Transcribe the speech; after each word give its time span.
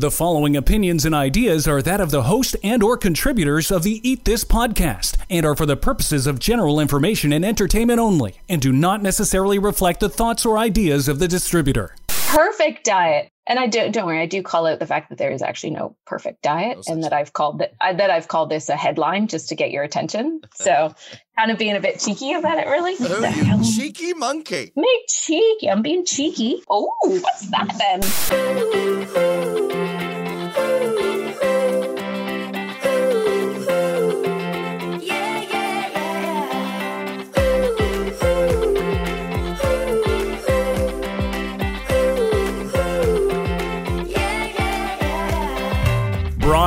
The 0.00 0.10
following 0.10 0.56
opinions 0.56 1.04
and 1.04 1.14
ideas 1.14 1.68
are 1.68 1.82
that 1.82 2.00
of 2.00 2.10
the 2.10 2.22
host 2.22 2.56
and 2.64 2.82
or 2.82 2.96
contributors 2.96 3.70
of 3.70 3.82
the 3.82 4.00
Eat 4.02 4.24
This 4.24 4.44
podcast 4.44 5.18
and 5.28 5.44
are 5.44 5.54
for 5.54 5.66
the 5.66 5.76
purposes 5.76 6.26
of 6.26 6.38
general 6.38 6.80
information 6.80 7.34
and 7.34 7.44
entertainment 7.44 8.00
only 8.00 8.40
and 8.48 8.62
do 8.62 8.72
not 8.72 9.02
necessarily 9.02 9.58
reflect 9.58 10.00
the 10.00 10.08
thoughts 10.08 10.46
or 10.46 10.56
ideas 10.56 11.06
of 11.06 11.18
the 11.18 11.28
distributor. 11.28 11.94
Perfect 12.08 12.86
diet. 12.86 13.30
And 13.46 13.58
I 13.58 13.66
do, 13.66 13.90
don't 13.90 14.06
worry, 14.06 14.22
I 14.22 14.26
do 14.26 14.42
call 14.42 14.66
out 14.66 14.78
the 14.78 14.86
fact 14.86 15.10
that 15.10 15.18
there 15.18 15.32
is 15.32 15.42
actually 15.42 15.70
no 15.70 15.94
perfect 16.06 16.40
diet, 16.40 16.78
no 16.86 16.94
and 16.94 17.04
that 17.04 17.12
I've 17.12 17.34
called 17.34 17.60
it 17.60 17.74
that 17.80 18.10
I've 18.10 18.28
called 18.28 18.48
this 18.48 18.70
a 18.70 18.76
headline 18.76 19.26
just 19.26 19.50
to 19.50 19.54
get 19.54 19.70
your 19.70 19.82
attention. 19.82 20.40
So, 20.54 20.94
kind 21.38 21.50
of 21.50 21.58
being 21.58 21.76
a 21.76 21.80
bit 21.80 22.00
cheeky 22.00 22.32
about 22.34 22.58
it, 22.58 22.66
really. 22.66 22.94
Oh, 23.00 23.28
you 23.28 23.76
cheeky 23.76 24.14
monkey! 24.14 24.72
Me 24.76 25.04
cheeky. 25.08 25.70
I'm 25.70 25.82
being 25.82 26.04
cheeky. 26.04 26.62
Oh, 26.70 26.90
what's 27.02 27.50
that 27.50 27.76
then? 27.78 28.00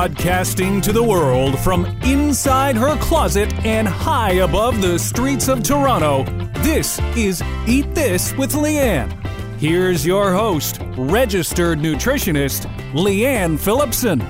Broadcasting 0.04 0.82
to 0.82 0.92
the 0.92 1.02
world 1.02 1.58
from 1.60 1.86
inside 2.02 2.76
her 2.76 2.94
closet 2.98 3.50
and 3.64 3.88
high 3.88 4.32
above 4.32 4.82
the 4.82 4.98
streets 4.98 5.48
of 5.48 5.62
Toronto, 5.62 6.24
this 6.56 6.98
is 7.16 7.42
Eat 7.66 7.94
This 7.94 8.34
with 8.34 8.52
Lianne. 8.52 9.10
Here's 9.56 10.04
your 10.04 10.34
host, 10.34 10.80
registered 10.98 11.78
nutritionist, 11.78 12.66
Lianne 12.92 13.58
Phillipson. 13.58 14.20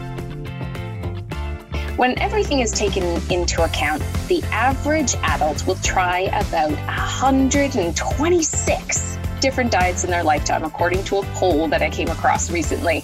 When 1.96 2.16
everything 2.20 2.60
is 2.60 2.70
taken 2.70 3.20
into 3.28 3.64
account, 3.64 4.00
the 4.28 4.44
average 4.52 5.16
adult 5.24 5.66
will 5.66 5.74
try 5.82 6.20
about 6.20 6.70
126 6.70 9.18
different 9.40 9.72
diets 9.72 10.04
in 10.04 10.10
their 10.10 10.22
lifetime, 10.22 10.62
according 10.62 11.02
to 11.02 11.16
a 11.16 11.24
poll 11.34 11.66
that 11.66 11.82
I 11.82 11.90
came 11.90 12.10
across 12.10 12.48
recently. 12.48 13.02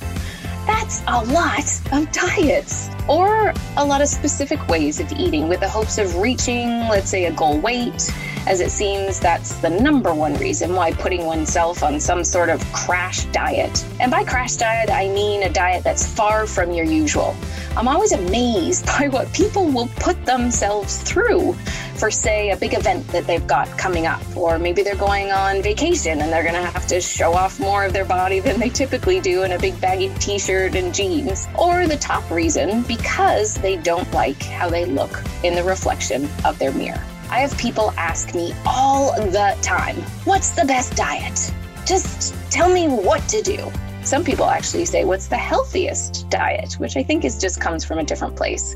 That's 0.90 1.02
a 1.06 1.32
lot 1.32 1.92
of 1.92 2.10
diets 2.10 2.90
or 3.08 3.54
a 3.76 3.84
lot 3.84 4.02
of 4.02 4.08
specific 4.08 4.66
ways 4.66 4.98
of 4.98 5.12
eating 5.12 5.48
with 5.48 5.60
the 5.60 5.68
hopes 5.68 5.98
of 5.98 6.16
reaching, 6.16 6.66
let's 6.88 7.08
say, 7.08 7.26
a 7.26 7.32
goal 7.32 7.60
weight, 7.60 8.12
as 8.48 8.60
it 8.60 8.72
seems 8.72 9.20
that's 9.20 9.54
the 9.60 9.70
number 9.70 10.12
one 10.12 10.34
reason 10.34 10.74
why 10.74 10.90
putting 10.90 11.26
oneself 11.26 11.84
on 11.84 12.00
some 12.00 12.24
sort 12.24 12.48
of 12.48 12.60
crash 12.72 13.24
diet. 13.26 13.86
And 14.00 14.10
by 14.10 14.24
crash 14.24 14.56
diet, 14.56 14.90
I 14.90 15.06
mean 15.10 15.44
a 15.44 15.48
diet 15.48 15.84
that's 15.84 16.04
far 16.04 16.48
from 16.48 16.72
your 16.72 16.86
usual. 16.86 17.36
I'm 17.76 17.86
always 17.86 18.10
amazed 18.10 18.84
by 18.98 19.06
what 19.06 19.32
people 19.32 19.66
will 19.66 19.88
put 19.94 20.26
themselves 20.26 21.00
through 21.02 21.54
for, 22.00 22.10
say, 22.10 22.50
a 22.50 22.56
big 22.56 22.72
event 22.72 23.06
that 23.08 23.26
they've 23.26 23.46
got 23.46 23.68
coming 23.76 24.06
up, 24.06 24.22
or 24.34 24.58
maybe 24.58 24.82
they're 24.82 24.96
going 24.96 25.30
on 25.30 25.60
vacation 25.60 26.22
and 26.22 26.32
they're 26.32 26.42
going 26.42 26.54
to 26.54 26.70
have 26.70 26.86
to 26.86 26.98
show 26.98 27.34
off 27.34 27.60
more 27.60 27.84
of 27.84 27.92
their 27.92 28.06
body 28.06 28.40
than 28.40 28.58
they 28.58 28.70
typically 28.70 29.20
do 29.20 29.42
in 29.42 29.52
a 29.52 29.58
big 29.58 29.78
baggy 29.82 30.08
t 30.18 30.38
shirt 30.38 30.74
and 30.74 30.94
jeans. 30.94 31.46
Or 31.58 31.86
the 31.86 31.98
top 31.98 32.28
reason, 32.30 32.82
because 32.84 33.54
they 33.56 33.76
don't 33.76 34.10
like 34.12 34.42
how 34.42 34.70
they 34.70 34.86
look 34.86 35.22
in 35.44 35.54
the 35.54 35.62
reflection 35.62 36.26
of 36.46 36.58
their 36.58 36.72
mirror. 36.72 37.04
I 37.28 37.40
have 37.40 37.56
people 37.58 37.92
ask 37.98 38.34
me 38.34 38.54
all 38.64 39.12
the 39.12 39.54
time, 39.60 39.96
What's 40.24 40.50
the 40.50 40.64
best 40.64 40.96
diet? 40.96 41.52
Just 41.84 42.34
tell 42.50 42.70
me 42.70 42.88
what 42.88 43.28
to 43.28 43.42
do. 43.42 43.70
Some 44.04 44.24
people 44.24 44.46
actually 44.46 44.86
say, 44.86 45.04
What's 45.04 45.26
the 45.26 45.36
healthiest 45.36 46.30
diet? 46.30 46.74
Which 46.74 46.96
I 46.96 47.02
think 47.02 47.26
is 47.26 47.38
just 47.38 47.60
comes 47.60 47.84
from 47.84 47.98
a 47.98 48.04
different 48.04 48.36
place. 48.36 48.74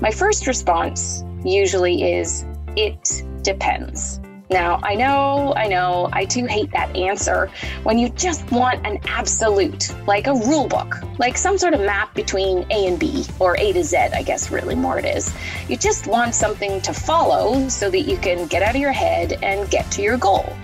My 0.00 0.10
first 0.10 0.46
response 0.46 1.24
usually 1.44 2.12
is 2.12 2.44
it 2.76 3.22
depends. 3.42 4.20
Now, 4.50 4.80
I 4.82 4.94
know, 4.94 5.52
I 5.56 5.68
know, 5.68 6.08
I 6.10 6.24
too 6.24 6.46
hate 6.46 6.70
that 6.72 6.96
answer 6.96 7.50
when 7.82 7.98
you 7.98 8.08
just 8.08 8.50
want 8.50 8.86
an 8.86 8.98
absolute, 9.06 9.94
like 10.06 10.26
a 10.26 10.32
rule 10.32 10.66
book, 10.66 10.96
like 11.18 11.36
some 11.36 11.58
sort 11.58 11.74
of 11.74 11.80
map 11.80 12.14
between 12.14 12.64
A 12.70 12.86
and 12.86 12.98
B, 12.98 13.26
or 13.40 13.58
A 13.58 13.72
to 13.74 13.84
Z, 13.84 13.96
I 13.96 14.22
guess, 14.22 14.50
really 14.50 14.74
more 14.74 14.98
it 14.98 15.04
is. 15.04 15.34
You 15.68 15.76
just 15.76 16.06
want 16.06 16.34
something 16.34 16.80
to 16.80 16.94
follow 16.94 17.68
so 17.68 17.90
that 17.90 18.02
you 18.02 18.16
can 18.16 18.46
get 18.46 18.62
out 18.62 18.74
of 18.74 18.80
your 18.80 18.92
head 18.92 19.38
and 19.42 19.70
get 19.70 19.90
to 19.92 20.02
your 20.02 20.16
goal. 20.16 20.56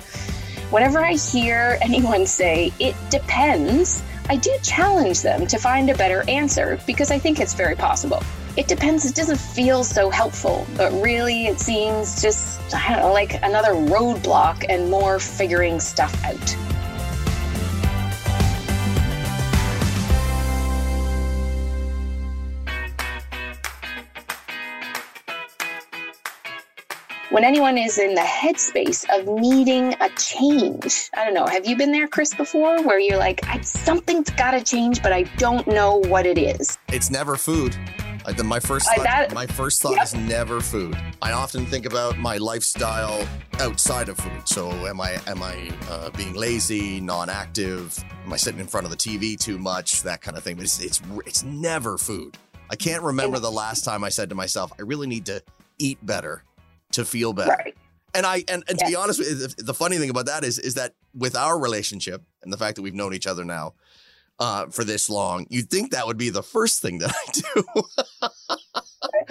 Whenever 0.70 1.04
I 1.04 1.12
hear 1.12 1.78
anyone 1.82 2.24
say, 2.24 2.72
it 2.78 2.96
depends, 3.10 4.02
I 4.30 4.36
do 4.36 4.56
challenge 4.62 5.20
them 5.20 5.46
to 5.46 5.58
find 5.58 5.90
a 5.90 5.94
better 5.94 6.24
answer 6.26 6.80
because 6.86 7.10
I 7.10 7.18
think 7.18 7.38
it's 7.38 7.52
very 7.52 7.76
possible. 7.76 8.22
It 8.56 8.68
depends, 8.68 9.04
it 9.04 9.16
doesn't 9.16 9.40
feel 9.40 9.82
so 9.82 10.10
helpful, 10.10 10.64
but 10.76 10.92
really 11.02 11.46
it 11.46 11.58
seems 11.58 12.22
just, 12.22 12.72
I 12.72 12.90
don't 12.90 13.00
know, 13.00 13.12
like 13.12 13.42
another 13.42 13.72
roadblock 13.72 14.66
and 14.68 14.88
more 14.88 15.18
figuring 15.18 15.80
stuff 15.80 16.14
out. 16.24 16.56
when 27.30 27.42
anyone 27.42 27.76
is 27.76 27.98
in 27.98 28.14
the 28.14 28.20
headspace 28.20 29.04
of 29.10 29.26
needing 29.26 29.92
a 30.00 30.08
change. 30.10 31.10
I 31.16 31.24
don't 31.24 31.34
know. 31.34 31.48
Have 31.48 31.66
you 31.66 31.76
been 31.76 31.90
there, 31.90 32.06
Chris, 32.06 32.32
before 32.32 32.80
where 32.84 33.00
you're 33.00 33.18
like, 33.18 33.44
something's 33.64 34.30
got 34.30 34.52
to 34.52 34.62
change, 34.62 35.02
but 35.02 35.12
I 35.12 35.24
don't 35.38 35.66
know 35.66 35.96
what 35.96 36.26
it 36.26 36.38
is? 36.38 36.78
It's 36.92 37.10
never 37.10 37.34
food. 37.34 37.76
Like 38.24 38.38
the, 38.38 38.44
my 38.44 38.58
first 38.58 38.86
thought, 38.86 39.04
that, 39.04 39.34
my 39.34 39.46
first 39.46 39.82
thought 39.82 40.02
is 40.02 40.14
never 40.14 40.60
food. 40.60 40.96
I 41.20 41.32
often 41.32 41.66
think 41.66 41.84
about 41.84 42.16
my 42.18 42.38
lifestyle 42.38 43.28
outside 43.60 44.08
of 44.08 44.16
food. 44.16 44.48
So 44.48 44.70
am 44.86 45.00
I 45.00 45.18
am 45.26 45.42
I 45.42 45.70
uh, 45.90 46.10
being 46.10 46.32
lazy, 46.34 47.00
non-active? 47.00 48.02
Am 48.24 48.32
I 48.32 48.36
sitting 48.36 48.60
in 48.60 48.66
front 48.66 48.86
of 48.86 48.90
the 48.90 48.96
TV 48.96 49.38
too 49.38 49.58
much? 49.58 50.02
That 50.02 50.22
kind 50.22 50.38
of 50.38 50.42
thing. 50.42 50.56
But 50.56 50.64
it's 50.64 50.80
it's 50.80 51.02
it's 51.26 51.42
never 51.42 51.98
food. 51.98 52.38
I 52.70 52.76
can't 52.76 53.02
remember 53.02 53.38
the 53.38 53.52
last 53.52 53.84
time 53.84 54.02
I 54.02 54.08
said 54.08 54.30
to 54.30 54.34
myself, 54.34 54.72
I 54.78 54.82
really 54.82 55.06
need 55.06 55.26
to 55.26 55.42
eat 55.78 55.98
better 56.04 56.42
to 56.92 57.04
feel 57.04 57.34
better. 57.34 57.50
Right. 57.50 57.76
And 58.14 58.24
I 58.24 58.42
and, 58.48 58.64
and 58.68 58.78
to 58.78 58.86
be 58.86 58.96
honest, 58.96 59.20
the 59.58 59.74
funny 59.74 59.98
thing 59.98 60.08
about 60.08 60.26
that 60.26 60.44
is 60.44 60.58
is 60.58 60.74
that 60.74 60.94
with 61.14 61.36
our 61.36 61.58
relationship 61.58 62.22
and 62.42 62.50
the 62.50 62.56
fact 62.56 62.76
that 62.76 62.82
we've 62.82 62.94
known 62.94 63.12
each 63.12 63.26
other 63.26 63.44
now 63.44 63.74
uh, 64.38 64.66
for 64.66 64.84
this 64.84 65.08
long, 65.08 65.46
you'd 65.48 65.70
think 65.70 65.92
that 65.92 66.06
would 66.06 66.16
be 66.16 66.30
the 66.30 66.42
first 66.42 66.82
thing 66.82 66.98
that 66.98 67.14
I 67.14 67.32
do. 67.32 67.64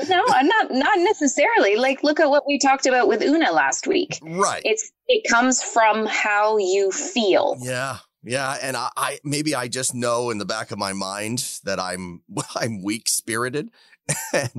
no, 0.09 0.23
I'm 0.29 0.47
not 0.47 0.71
not 0.71 0.99
necessarily. 0.99 1.75
Like 1.75 2.03
look 2.03 2.19
at 2.19 2.29
what 2.29 2.45
we 2.47 2.59
talked 2.59 2.85
about 2.85 3.07
with 3.07 3.21
Una 3.21 3.51
last 3.51 3.87
week. 3.87 4.19
Right. 4.21 4.61
It's 4.65 4.91
it 5.07 5.29
comes 5.29 5.61
from 5.61 6.05
how 6.05 6.57
you 6.57 6.91
feel. 6.91 7.57
Yeah. 7.59 7.97
Yeah, 8.25 8.57
and 8.61 8.77
I, 8.77 8.89
I 8.95 9.19
maybe 9.25 9.53
I 9.53 9.67
just 9.67 9.93
know 9.93 10.29
in 10.29 10.37
the 10.37 10.45
back 10.45 10.71
of 10.71 10.77
my 10.77 10.93
mind 10.93 11.59
that 11.65 11.79
I'm 11.79 12.21
I'm 12.55 12.81
weak 12.81 13.09
spirited, 13.09 13.69
and 14.33 14.49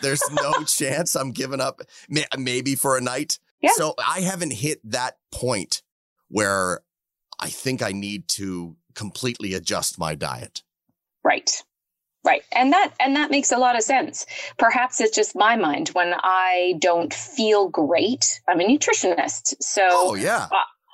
there's 0.00 0.22
no 0.32 0.64
chance 0.64 1.14
I'm 1.14 1.32
giving 1.32 1.60
up 1.60 1.82
maybe 2.38 2.76
for 2.76 2.96
a 2.96 3.00
night. 3.00 3.38
Yeah. 3.60 3.72
So 3.74 3.92
I 3.98 4.22
haven't 4.22 4.54
hit 4.54 4.80
that 4.84 5.18
point 5.30 5.82
where 6.28 6.80
I 7.38 7.48
think 7.48 7.82
I 7.82 7.92
need 7.92 8.26
to 8.28 8.76
completely 8.94 9.54
adjust 9.54 9.98
my 9.98 10.14
diet. 10.14 10.62
Right. 11.24 11.62
Right. 12.24 12.42
And 12.52 12.72
that 12.72 12.92
and 13.00 13.16
that 13.16 13.30
makes 13.30 13.50
a 13.50 13.56
lot 13.56 13.76
of 13.76 13.82
sense. 13.82 14.26
Perhaps 14.58 15.00
it's 15.00 15.16
just 15.16 15.34
my 15.34 15.56
mind 15.56 15.88
when 15.88 16.12
I 16.14 16.74
don't 16.78 17.14
feel 17.14 17.68
great. 17.68 18.40
I'm 18.46 18.60
a 18.60 18.64
nutritionist. 18.64 19.54
So 19.60 19.88
Oh 19.90 20.14
yeah. 20.14 20.48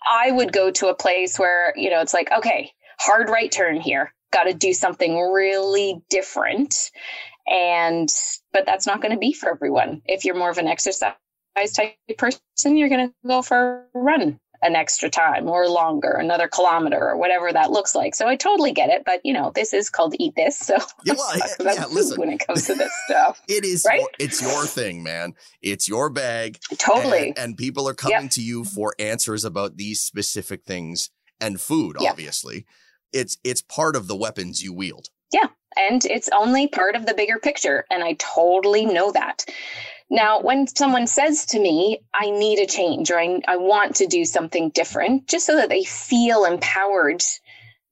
I 0.09 0.31
would 0.31 0.53
go 0.53 0.71
to 0.71 0.87
a 0.87 0.95
place 0.95 1.37
where, 1.37 1.73
you 1.77 1.91
know, 1.91 2.01
it's 2.01 2.15
like, 2.15 2.31
okay, 2.31 2.71
hard 3.01 3.29
right 3.29 3.51
turn 3.51 3.81
here. 3.81 4.15
Got 4.33 4.45
to 4.45 4.55
do 4.55 4.73
something 4.73 5.19
really 5.19 6.01
different 6.11 6.93
and 7.47 8.09
but 8.53 8.67
that's 8.67 8.87
not 8.87 9.01
going 9.01 9.13
to 9.13 9.19
be 9.19 9.33
for 9.33 9.51
everyone 9.51 10.03
if 10.07 10.25
you're 10.25 10.35
more 10.35 10.51
of 10.51 10.59
an 10.59 10.67
exercise 10.67 11.15
type 11.75 11.95
person 12.19 12.77
you're 12.77 12.89
going 12.89 13.09
to 13.09 13.15
go 13.27 13.43
for 13.43 13.87
a 13.95 13.99
run 13.99 14.39
an 14.63 14.75
extra 14.75 15.09
time 15.11 15.49
or 15.49 15.69
longer 15.69 16.11
another 16.11 16.49
kilometer 16.49 17.11
or 17.11 17.17
whatever 17.17 17.53
that 17.53 17.71
looks 17.71 17.95
like 17.95 18.15
so 18.15 18.27
i 18.27 18.37
totally 18.37 18.73
get 18.73 18.89
it 18.91 19.03
but 19.05 19.21
you 19.25 19.33
know 19.33 19.53
this 19.55 19.73
is 19.73 19.91
called 19.91 20.15
eat 20.19 20.35
this 20.37 20.59
so 20.59 20.77
yeah, 21.05 21.15
well, 21.17 21.39
yeah, 21.75 21.85
listen 21.87 22.19
when 22.21 22.31
it 22.31 22.45
comes 22.47 22.67
to 22.67 22.75
this 22.75 22.93
stuff 23.07 23.41
it 23.49 23.65
is 23.65 23.85
right? 23.87 24.01
Your, 24.01 24.09
it's 24.19 24.41
your 24.41 24.67
thing 24.67 25.03
man 25.03 25.35
it's 25.63 25.89
your 25.89 26.11
bag 26.11 26.59
totally 26.79 27.29
and, 27.29 27.39
and 27.39 27.57
people 27.57 27.89
are 27.89 27.95
coming 27.95 28.23
yep. 28.23 28.31
to 28.33 28.43
you 28.43 28.65
for 28.65 28.95
answers 28.99 29.45
about 29.45 29.77
these 29.77 30.01
specific 30.01 30.65
things 30.65 31.11
and 31.41 31.61
food 31.61 31.97
yep. 32.01 32.13
obviously 32.13 32.67
it's 33.13 33.39
it's 33.45 33.63
part 33.63 33.97
of 33.97 34.09
the 34.09 34.17
weapons 34.17 34.63
you 34.63 34.73
wield 34.73 35.11
yeah 35.33 35.49
and 35.77 36.05
it's 36.07 36.31
only 36.35 36.69
part 36.69 36.97
of 36.97 37.07
the 37.07 37.15
bigger 37.15 37.39
picture. 37.39 37.85
And 37.91 38.03
I 38.03 38.15
totally 38.15 38.87
know 38.87 39.13
that. 39.13 39.45
Now, 40.09 40.41
when 40.41 40.67
someone 40.69 41.07
says 41.07 41.47
to 41.47 41.59
me, 41.59 42.03
I 42.15 42.31
need 42.31 42.61
a 42.61 42.67
change 42.67 43.11
or 43.11 43.19
I, 43.19 43.41
I 43.49 43.57
want 43.57 43.97
to 43.97 44.07
do 44.07 44.25
something 44.25 44.71
different, 44.71 45.27
just 45.27 45.47
so 45.47 45.57
that 45.57 45.69
they 45.69 45.85
feel 45.85 46.45
empowered 46.45 47.23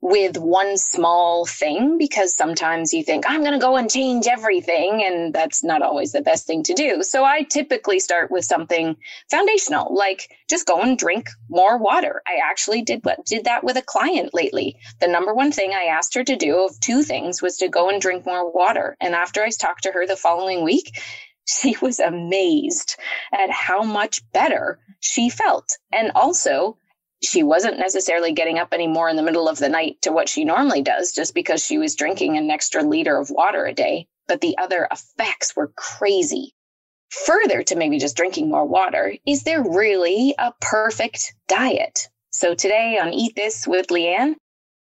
with 0.04 0.36
one 0.36 0.76
small 0.76 1.46
thing 1.46 1.96
because 1.96 2.36
sometimes 2.36 2.92
you 2.92 3.02
think, 3.02 3.24
I'm 3.26 3.40
going 3.40 3.54
to 3.54 3.58
go 3.58 3.76
and 3.76 3.90
change 3.90 4.26
everything. 4.26 5.02
And 5.02 5.32
that's 5.32 5.64
not 5.64 5.80
always 5.80 6.12
the 6.12 6.20
best 6.20 6.46
thing 6.46 6.62
to 6.64 6.74
do. 6.74 7.02
So 7.02 7.24
I 7.24 7.42
typically 7.42 7.98
start 8.00 8.30
with 8.30 8.44
something 8.44 8.98
foundational, 9.30 9.94
like 9.94 10.30
just 10.48 10.66
go 10.66 10.82
and 10.82 10.98
drink 10.98 11.30
more 11.48 11.78
water. 11.78 12.20
I 12.26 12.38
actually 12.44 12.82
did, 12.82 13.02
did 13.24 13.46
that 13.46 13.64
with 13.64 13.78
a 13.78 13.82
client 13.82 14.34
lately. 14.34 14.76
The 15.00 15.08
number 15.08 15.32
one 15.32 15.52
thing 15.52 15.72
I 15.72 15.84
asked 15.84 16.14
her 16.16 16.24
to 16.24 16.36
do 16.36 16.66
of 16.66 16.78
two 16.80 17.02
things 17.02 17.40
was 17.40 17.56
to 17.56 17.68
go 17.68 17.88
and 17.88 17.98
drink 17.98 18.26
more 18.26 18.52
water. 18.52 18.98
And 19.00 19.14
after 19.14 19.42
I 19.42 19.48
talked 19.48 19.84
to 19.84 19.92
her 19.92 20.06
the 20.06 20.16
following 20.16 20.64
week, 20.64 21.00
she 21.60 21.76
was 21.80 22.00
amazed 22.00 22.96
at 23.32 23.50
how 23.50 23.82
much 23.82 24.22
better 24.32 24.78
she 25.00 25.28
felt. 25.28 25.76
And 25.92 26.12
also, 26.14 26.78
she 27.22 27.42
wasn't 27.42 27.78
necessarily 27.78 28.32
getting 28.32 28.58
up 28.58 28.72
anymore 28.72 29.08
in 29.08 29.16
the 29.16 29.22
middle 29.22 29.48
of 29.48 29.58
the 29.58 29.68
night 29.68 30.00
to 30.02 30.12
what 30.12 30.28
she 30.28 30.44
normally 30.44 30.82
does 30.82 31.12
just 31.12 31.34
because 31.34 31.64
she 31.64 31.78
was 31.78 31.94
drinking 31.94 32.36
an 32.36 32.50
extra 32.50 32.82
liter 32.82 33.16
of 33.16 33.30
water 33.30 33.66
a 33.66 33.74
day. 33.74 34.06
But 34.26 34.40
the 34.40 34.56
other 34.58 34.88
effects 34.90 35.54
were 35.54 35.72
crazy. 35.76 36.54
Further 37.26 37.62
to 37.62 37.76
maybe 37.76 37.98
just 37.98 38.16
drinking 38.16 38.48
more 38.48 38.64
water, 38.64 39.14
is 39.26 39.44
there 39.44 39.62
really 39.62 40.34
a 40.38 40.52
perfect 40.60 41.34
diet? 41.46 42.08
So 42.30 42.54
today 42.54 42.98
on 42.98 43.12
Eat 43.12 43.36
This 43.36 43.66
with 43.66 43.88
Lianne, 43.88 44.34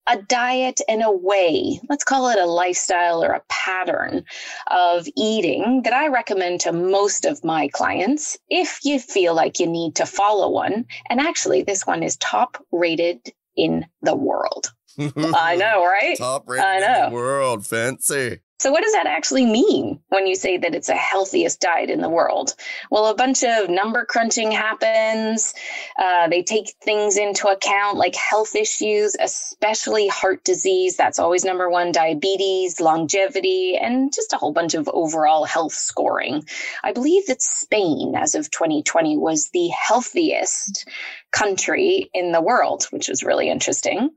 a 0.07 0.21
diet 0.21 0.81
and 0.87 1.01
a 1.01 1.11
way, 1.11 1.79
let's 1.89 2.03
call 2.03 2.29
it 2.29 2.39
a 2.39 2.45
lifestyle 2.45 3.23
or 3.23 3.31
a 3.31 3.43
pattern 3.49 4.25
of 4.67 5.07
eating 5.15 5.81
that 5.83 5.93
I 5.93 6.07
recommend 6.07 6.61
to 6.61 6.71
most 6.73 7.25
of 7.25 7.43
my 7.43 7.69
clients 7.69 8.37
if 8.49 8.79
you 8.83 8.99
feel 8.99 9.33
like 9.33 9.59
you 9.59 9.67
need 9.67 9.95
to 9.95 10.05
follow 10.05 10.49
one. 10.49 10.85
And 11.09 11.19
actually, 11.19 11.63
this 11.63 11.87
one 11.87 12.03
is 12.03 12.17
top 12.17 12.63
rated 12.71 13.31
in 13.55 13.85
the 14.01 14.15
world. 14.15 14.73
I 14.99 15.55
know, 15.55 15.85
right? 15.85 16.17
Top 16.17 16.47
rated 16.47 16.65
I 16.65 16.79
know. 16.79 17.05
in 17.05 17.09
the 17.09 17.15
world. 17.15 17.65
Fancy. 17.65 18.39
So, 18.63 18.71
what 18.71 18.81
does 18.81 18.93
that 18.93 19.07
actually 19.07 19.45
mean 19.45 19.99
when 20.07 20.25
you 20.25 20.35
say 20.35 20.57
that 20.57 20.73
it's 20.73 20.87
the 20.87 20.95
healthiest 20.95 21.59
diet 21.59 21.89
in 21.89 21.99
the 21.99 22.07
world? 22.07 22.55
Well, 22.89 23.07
a 23.07 23.13
bunch 23.13 23.43
of 23.43 23.69
number 23.69 24.05
crunching 24.05 24.53
happens. 24.53 25.53
Uh, 26.01 26.29
they 26.29 26.43
take 26.43 26.73
things 26.81 27.17
into 27.17 27.49
account 27.49 27.97
like 27.97 28.15
health 28.15 28.55
issues, 28.55 29.17
especially 29.19 30.07
heart 30.07 30.45
disease. 30.45 30.95
That's 30.95 31.19
always 31.19 31.43
number 31.43 31.69
one, 31.69 31.91
diabetes, 31.91 32.79
longevity, 32.79 33.75
and 33.75 34.13
just 34.13 34.31
a 34.31 34.37
whole 34.37 34.53
bunch 34.53 34.75
of 34.75 34.87
overall 34.93 35.43
health 35.43 35.73
scoring. 35.73 36.45
I 36.85 36.93
believe 36.93 37.25
that 37.25 37.41
Spain, 37.41 38.13
as 38.15 38.33
of 38.33 38.49
2020, 38.49 39.17
was 39.17 39.49
the 39.49 39.67
healthiest 39.67 40.87
country 41.33 42.09
in 42.13 42.31
the 42.31 42.41
world, 42.41 42.85
which 42.91 43.09
is 43.09 43.23
really 43.23 43.49
interesting. 43.49 44.11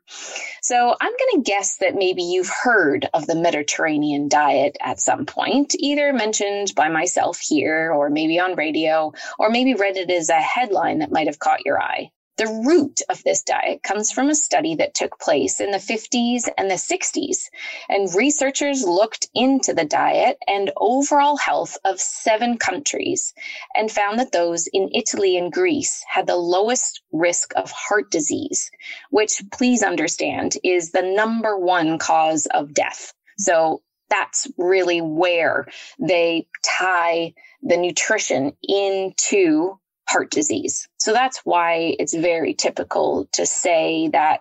So, 0.62 0.94
I'm 1.00 1.12
going 1.12 1.42
to 1.42 1.50
guess 1.50 1.78
that 1.78 1.96
maybe 1.96 2.22
you've 2.22 2.50
heard 2.62 3.08
of 3.12 3.26
the 3.26 3.34
Mediterranean 3.34 4.28
diet 4.28 4.76
at 4.80 5.00
some 5.00 5.26
point, 5.26 5.74
either 5.78 6.12
mentioned 6.12 6.72
by 6.76 6.88
myself 6.88 7.40
here 7.40 7.92
or 7.92 8.10
maybe 8.10 8.38
on 8.38 8.54
radio, 8.54 9.12
or 9.38 9.50
maybe 9.50 9.74
read 9.74 9.96
it 9.96 10.10
as 10.10 10.28
a 10.28 10.34
headline 10.34 11.00
that 11.00 11.10
might 11.10 11.26
have 11.26 11.38
caught 11.38 11.64
your 11.64 11.80
eye. 11.80 12.10
The 12.36 12.62
root 12.66 13.00
of 13.08 13.22
this 13.24 13.42
diet 13.42 13.82
comes 13.82 14.12
from 14.12 14.28
a 14.28 14.34
study 14.34 14.74
that 14.74 14.92
took 14.92 15.18
place 15.18 15.58
in 15.58 15.70
the 15.70 15.78
50s 15.78 16.48
and 16.58 16.70
the 16.70 16.74
60s, 16.74 17.48
and 17.88 18.14
researchers 18.14 18.84
looked 18.84 19.28
into 19.34 19.72
the 19.72 19.86
diet 19.86 20.36
and 20.46 20.70
overall 20.76 21.38
health 21.38 21.78
of 21.84 21.98
seven 21.98 22.58
countries 22.58 23.32
and 23.74 23.90
found 23.90 24.18
that 24.18 24.32
those 24.32 24.66
in 24.66 24.90
Italy 24.92 25.38
and 25.38 25.50
Greece 25.50 26.04
had 26.06 26.26
the 26.26 26.36
lowest 26.36 27.00
risk 27.10 27.52
of 27.56 27.70
heart 27.70 28.10
disease, 28.10 28.70
which, 29.08 29.42
please 29.50 29.82
understand, 29.82 30.58
is 30.62 30.92
the 30.92 31.02
number 31.02 31.58
one 31.58 31.98
cause 31.98 32.46
of 32.52 32.74
death. 32.74 33.14
So 33.38 33.82
that's 34.10 34.46
really 34.58 35.00
where 35.00 35.66
they 35.98 36.48
tie 36.62 37.32
the 37.62 37.78
nutrition 37.78 38.52
into 38.62 39.78
heart 40.08 40.30
disease. 40.30 40.88
So 40.98 41.12
that's 41.12 41.38
why 41.44 41.96
it's 41.98 42.14
very 42.14 42.54
typical 42.54 43.28
to 43.32 43.46
say 43.46 44.08
that 44.08 44.40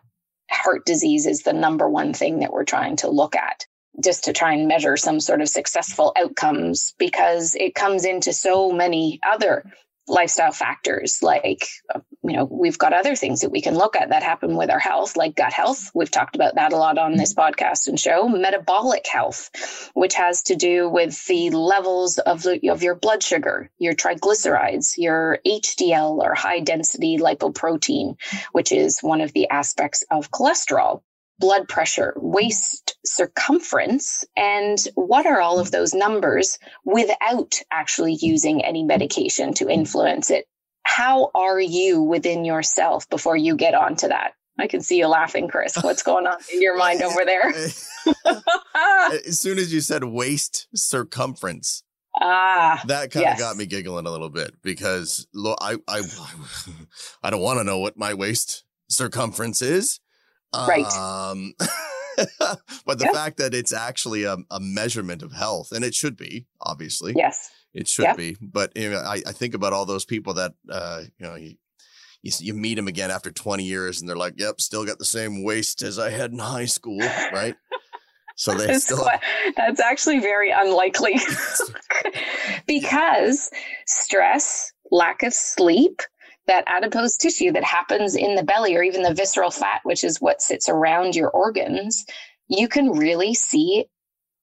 heart 0.50 0.86
disease 0.86 1.26
is 1.26 1.44
the 1.44 1.54
number 1.54 1.90
one 1.90 2.14
thing 2.14 2.40
that 2.40 2.54
we're 2.54 2.66
trying 2.66 2.98
to 2.98 3.10
look 3.10 3.36
at 3.36 3.66
just 4.04 4.26
to 4.26 4.34
try 4.34 4.54
and 4.54 4.68
measure 4.68 4.98
some 4.98 5.20
sort 5.20 5.42
of 5.42 5.50
successful 5.50 6.14
outcomes 6.18 6.94
because 7.00 7.56
it 7.56 7.76
comes 7.76 8.06
into 8.06 8.34
so 8.34 8.72
many 8.72 9.20
other 9.28 9.72
lifestyle 10.08 10.52
factors 10.52 11.24
like 11.24 11.68
you 12.24 12.34
know 12.34 12.46
we've 12.46 12.78
got 12.78 12.94
other 12.94 13.16
things 13.16 13.42
that 13.42 13.50
we 13.50 13.62
can 13.62 13.76
look 13.76 13.96
at 13.96 14.10
that 14.10 14.24
happen 14.24 14.56
with 14.56 14.70
our 14.70 14.80
health 14.80 15.18
like 15.18 15.36
gut 15.36 15.54
health. 15.54 15.92
We've 15.96 16.12
talked 16.12 16.36
about 16.36 16.56
that 16.56 16.74
a 16.74 16.78
lot 16.78 16.98
on 16.98 17.16
this 17.16 17.34
podcast 17.34 17.88
and 17.88 18.00
show. 18.00 18.28
Metabolic 18.28 19.06
health 19.08 19.50
which 19.94 20.16
has 20.16 20.44
to 20.44 20.56
do 20.56 20.90
with 20.90 21.26
the 21.28 21.50
levels 21.50 22.18
of, 22.18 22.46
of 22.46 22.84
your 22.84 22.96
blood 22.96 23.24
sugar 23.24 23.72
your 23.78 23.94
triglycerides 23.94 24.94
your 24.98 25.40
hdl 25.46 26.18
or 26.20 26.34
high 26.34 26.60
density 26.60 27.18
lipoprotein 27.18 28.16
which 28.52 28.72
is 28.72 29.00
one 29.02 29.22
of 29.22 29.34
the 29.34 29.50
aspects 29.50 30.04
of 30.12 30.32
cholesterol 30.32 31.02
blood 31.40 31.68
pressure, 31.68 32.14
waist 32.18 32.98
circumference, 33.06 34.24
and 34.36 34.78
what 34.96 35.26
are 35.26 35.42
all 35.42 35.60
of 35.60 35.72
those 35.72 35.94
numbers 35.94 36.58
without 36.84 37.56
actually 37.72 38.18
using 38.20 38.64
any 38.64 38.84
medication 38.84 39.54
to 39.56 39.70
influence 39.70 40.30
it? 40.32 40.46
How 40.84 41.32
are 41.36 41.60
you 41.60 42.02
within 42.02 42.46
yourself 42.46 43.10
before 43.10 43.36
you 43.36 43.56
get 43.56 43.74
onto 43.74 44.08
that? 44.08 44.34
I 44.58 44.68
can 44.68 44.82
see 44.82 44.98
you 44.98 45.08
laughing, 45.08 45.50
Chris. 45.50 45.76
What's 45.82 46.04
going 46.04 46.28
on 46.28 46.38
in 46.54 46.62
your 46.62 46.78
mind 46.78 47.02
over 47.02 47.26
there? 47.26 47.50
as 49.28 49.40
soon 49.40 49.58
as 49.58 49.74
you 49.74 49.82
said 49.82 50.04
waist 50.06 50.68
circumference, 50.74 51.84
Ah, 52.22 52.82
that 52.88 53.12
kind 53.12 53.26
yes. 53.26 53.38
of 53.38 53.40
got 53.40 53.58
me 53.58 53.66
giggling 53.66 54.06
a 54.06 54.12
little 54.12 54.30
bit 54.30 54.56
because 54.62 55.28
look, 55.34 55.58
I 55.62 55.76
I 55.88 56.02
I 57.24 57.30
don't 57.30 57.42
want 57.42 57.60
to 57.60 57.64
know 57.66 57.80
what 57.80 57.98
my 57.98 58.14
waist 58.14 58.64
circumference 58.88 59.62
is. 59.62 60.00
Right. 60.68 60.86
Um, 60.94 61.54
but 62.86 63.00
the 63.00 63.10
fact 63.14 63.38
that 63.38 63.54
it's 63.54 63.74
actually 63.74 64.24
a, 64.24 64.38
a, 64.50 64.60
measurement 64.60 65.22
of 65.22 65.34
health, 65.34 65.72
and 65.72 65.84
it 65.84 65.94
should 65.94 66.18
be, 66.18 66.46
obviously. 66.62 67.14
Yes. 67.16 67.52
It 67.74 67.90
should 67.90 68.16
be. 68.16 68.38
But 68.42 68.72
you 68.76 68.92
know, 68.92 69.00
I, 69.00 69.22
I 69.28 69.32
think 69.34 69.54
about 69.54 69.74
all 69.74 69.86
those 69.86 70.06
people 70.06 70.36
that, 70.36 70.54
uh, 70.70 71.02
you 71.20 71.28
know, 71.28 71.36
you, 71.36 71.56
you, 72.24 72.32
you 72.40 72.54
meet 72.54 72.76
them 72.76 72.88
again 72.88 73.12
after 73.12 73.32
20 73.32 73.64
years 73.64 74.00
and 74.00 74.10
they're 74.10 74.16
like, 74.16 74.36
yep, 74.38 74.62
still 74.62 74.86
got 74.86 74.98
the 74.98 75.06
same 75.06 75.44
waist 75.44 75.82
as 75.82 76.00
I 76.00 76.10
had 76.10 76.32
in 76.32 76.40
high 76.40 76.66
school. 76.66 77.00
Right. 77.00 77.56
So 78.38 78.54
they 78.54 78.68
that's 78.68 78.84
still. 78.84 79.08
That's 79.56 79.80
actually 79.80 80.20
very 80.20 80.52
unlikely 80.52 81.16
because 82.68 83.50
stress, 83.88 84.74
lack 84.92 85.24
of 85.24 85.34
sleep, 85.34 86.02
that 86.48 86.64
adipose 86.68 87.18
tissue 87.18 87.52
that 87.52 87.64
happens 87.64 88.16
in 88.16 88.36
the 88.36 88.44
belly 88.44 88.76
or 88.76 88.84
even 88.84 89.04
the 89.04 89.14
visceral 89.14 89.52
fat, 89.52 89.82
which 89.84 90.04
is 90.04 90.22
what 90.22 90.42
sits 90.42 90.70
around 90.70 91.16
your 91.16 91.30
organs, 91.30 92.06
you 92.48 92.68
can 92.68 92.92
really 92.92 93.34
see 93.34 93.86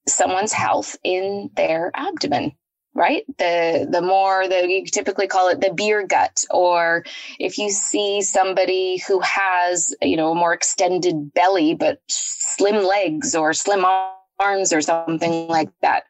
someone's 0.09 0.53
health 0.53 0.97
in 1.05 1.51
their 1.55 1.91
abdomen 1.95 2.53
right? 2.95 3.25
The 3.39 3.89
the 3.91 4.03
more 4.03 4.47
that 4.47 4.69
you 4.69 4.85
typically 4.87 5.27
call 5.27 5.49
it 5.49 5.61
the 5.61 5.73
beer 5.73 6.07
gut 6.07 6.45
or 6.51 7.05
if 7.39 7.59
you 7.59 7.71
see 7.71 8.23
somebody 8.23 8.99
who 9.07 9.21
has 9.21 9.95
you 10.03 10.17
know 10.17 10.33
a 10.33 10.35
more 10.35 10.53
extended 10.53 11.33
belly 11.35 11.75
but 11.75 12.01
slim 12.09 12.85
legs 12.85 13.35
or 13.35 13.53
slim 13.53 13.85
arms 14.41 14.73
or 14.73 14.81
something 14.81 15.49
like 15.49 15.71
that 15.81 16.05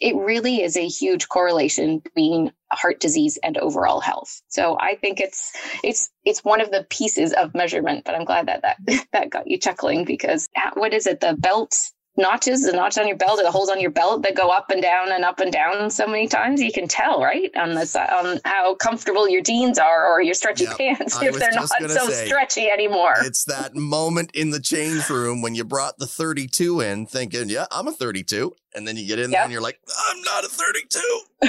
it 0.00 0.14
really 0.16 0.62
is 0.62 0.76
a 0.76 0.86
huge 0.86 1.28
correlation 1.28 1.98
between 1.98 2.52
heart 2.70 3.00
disease 3.00 3.38
and 3.42 3.56
overall 3.58 4.00
health. 4.00 4.42
So 4.48 4.76
I 4.78 4.94
think 4.96 5.20
it's 5.20 5.52
it's 5.82 6.10
it's 6.24 6.44
one 6.44 6.60
of 6.60 6.70
the 6.70 6.86
pieces 6.88 7.32
of 7.32 7.54
measurement, 7.54 8.04
but 8.04 8.14
I'm 8.14 8.24
glad 8.24 8.46
that 8.46 8.62
that 8.62 9.06
that 9.12 9.30
got 9.30 9.48
you 9.48 9.58
chuckling 9.58 10.04
because 10.04 10.48
what 10.74 10.94
is 10.94 11.06
it? 11.06 11.20
The 11.20 11.34
belt 11.34 11.76
notches, 12.18 12.62
the 12.62 12.72
notch 12.72 12.98
on 12.98 13.06
your 13.06 13.16
belt, 13.16 13.40
the 13.42 13.50
holes 13.50 13.70
on 13.70 13.80
your 13.80 13.90
belt 13.90 14.22
that 14.22 14.36
go 14.36 14.50
up 14.50 14.70
and 14.70 14.82
down 14.82 15.12
and 15.12 15.24
up 15.24 15.40
and 15.40 15.52
down 15.52 15.88
so 15.88 16.06
many 16.06 16.28
times. 16.28 16.60
You 16.60 16.72
can 16.72 16.88
tell, 16.88 17.22
right, 17.22 17.50
on 17.56 17.74
this 17.74 17.96
on 17.96 18.40
how 18.44 18.74
comfortable 18.74 19.28
your 19.28 19.42
jeans 19.42 19.78
are 19.78 20.06
or 20.06 20.20
your 20.20 20.34
stretchy 20.34 20.64
yep. 20.64 20.76
pants 20.76 21.20
if 21.22 21.38
they're 21.38 21.52
not 21.52 21.68
so 21.68 22.08
say, 22.08 22.26
stretchy 22.26 22.68
anymore. 22.68 23.14
It's 23.22 23.44
that 23.44 23.74
moment 23.74 24.32
in 24.34 24.50
the 24.50 24.60
change 24.60 25.08
room 25.08 25.40
when 25.40 25.54
you 25.54 25.64
brought 25.64 25.98
the 25.98 26.06
32 26.06 26.80
in, 26.80 27.06
thinking, 27.06 27.48
"Yeah, 27.48 27.66
I'm 27.70 27.88
a 27.88 27.92
32," 27.92 28.54
and 28.74 28.86
then 28.86 28.96
you 28.96 29.06
get 29.06 29.18
in 29.18 29.30
yep. 29.30 29.38
there 29.38 29.42
and 29.44 29.52
you're 29.52 29.62
like, 29.62 29.80
"I'm 30.08 30.22
not 30.22 30.44
a 30.44 30.48
32." 30.48 31.00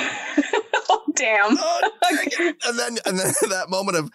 oh 0.89 1.03
damn! 1.15 1.57
Oh, 1.59 1.89
and 2.65 2.79
then 2.79 2.97
and 3.05 3.19
then 3.19 3.33
that 3.49 3.69
moment 3.69 3.97
of 3.97 4.11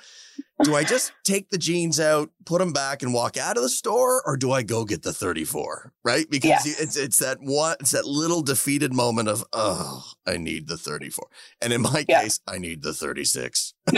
do 0.62 0.76
I 0.76 0.84
just 0.84 1.12
take 1.25 1.50
the 1.50 1.58
jeans 1.58 1.99
out, 1.99 2.30
put 2.44 2.61
them 2.61 2.73
back, 2.73 3.02
and 3.02 3.12
walk 3.12 3.37
out 3.37 3.56
of 3.56 3.62
the 3.62 3.68
store, 3.68 4.23
or 4.25 4.37
do 4.37 4.52
I 4.52 4.62
go 4.62 4.84
get 4.84 5.02
the 5.02 5.12
34? 5.12 5.92
Right? 6.04 6.30
Because 6.30 6.64
yes. 6.64 6.80
it's 6.80 6.96
it's 6.96 7.18
that 7.18 7.38
one, 7.40 7.76
it's 7.80 7.90
that 7.90 8.06
little 8.06 8.42
defeated 8.42 8.92
moment 8.92 9.28
of, 9.28 9.44
oh, 9.52 10.04
I 10.26 10.37
need 10.37 10.68
the 10.68 10.76
34. 10.76 11.26
And 11.61 11.73
in 11.73 11.82
my 11.82 12.04
yeah. 12.08 12.23
case, 12.23 12.40
I 12.46 12.58
need 12.58 12.82
the 12.82 12.92
36. 12.92 13.75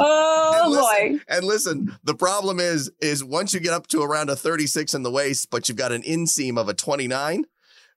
oh 0.00 0.62
and 0.62 0.72
listen, 0.72 1.16
boy. 1.16 1.24
And 1.28 1.44
listen, 1.44 1.96
the 2.04 2.14
problem 2.14 2.60
is 2.60 2.90
is 3.00 3.22
once 3.24 3.54
you 3.54 3.60
get 3.60 3.72
up 3.72 3.86
to 3.88 4.02
around 4.02 4.30
a 4.30 4.36
36 4.36 4.94
in 4.94 5.02
the 5.02 5.10
waist, 5.10 5.50
but 5.50 5.68
you've 5.68 5.78
got 5.78 5.92
an 5.92 6.02
inseam 6.02 6.58
of 6.58 6.68
a 6.68 6.74
29, 6.74 7.44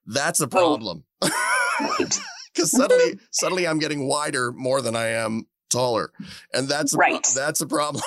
that's 0.06 0.40
a 0.40 0.48
oh. 0.52 1.02
Because 2.54 2.70
suddenly 2.70 3.18
suddenly 3.30 3.66
I'm 3.66 3.78
getting 3.78 4.06
wider 4.06 4.52
more 4.52 4.82
than 4.82 4.96
I 4.96 5.08
am 5.08 5.46
taller. 5.72 6.12
And 6.52 6.68
that's 6.68 6.94
a, 6.94 6.98
right. 6.98 7.26
that's 7.34 7.60
a 7.60 7.66
problem. 7.66 8.04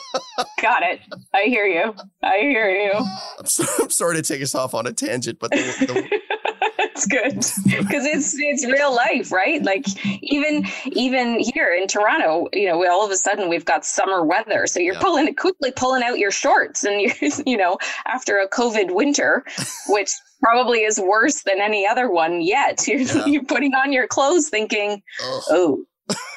Got 0.60 0.82
it. 0.82 1.00
I 1.34 1.42
hear 1.42 1.66
you. 1.66 1.94
I 2.22 2.38
hear 2.38 2.70
you. 2.70 2.92
I'm, 2.94 3.46
so, 3.46 3.64
I'm 3.80 3.90
sorry 3.90 4.16
to 4.16 4.22
take 4.22 4.42
us 4.42 4.54
off 4.54 4.74
on 4.74 4.86
a 4.86 4.92
tangent, 4.92 5.38
but 5.38 5.50
the, 5.50 5.56
the 5.56 6.20
It's 6.94 7.06
good 7.06 7.36
because 7.36 8.04
it's 8.04 8.34
it's 8.38 8.66
real 8.66 8.94
life, 8.94 9.32
right? 9.32 9.62
Like 9.62 9.86
even 10.22 10.66
even 10.86 11.40
here 11.40 11.72
in 11.72 11.86
Toronto, 11.86 12.48
you 12.52 12.68
know, 12.68 12.86
all 12.90 13.04
of 13.04 13.10
a 13.10 13.16
sudden 13.16 13.48
we've 13.48 13.64
got 13.64 13.84
summer 13.84 14.24
weather, 14.24 14.66
so 14.66 14.78
you're 14.78 14.94
yeah. 14.94 15.00
pulling 15.00 15.34
quickly 15.34 15.72
pulling 15.72 16.02
out 16.02 16.18
your 16.18 16.30
shorts, 16.30 16.84
and 16.84 17.00
you 17.00 17.12
you 17.46 17.56
know 17.56 17.78
after 18.06 18.38
a 18.38 18.48
COVID 18.48 18.94
winter, 18.94 19.44
which 19.88 20.10
probably 20.42 20.80
is 20.80 21.00
worse 21.00 21.42
than 21.44 21.60
any 21.60 21.86
other 21.86 22.10
one 22.10 22.42
yet. 22.42 22.84
You're, 22.88 23.00
yeah. 23.00 23.26
you're 23.26 23.44
putting 23.44 23.74
on 23.74 23.92
your 23.92 24.08
clothes, 24.08 24.48
thinking, 24.48 25.02
Ugh. 25.24 25.42
oh 25.50 25.84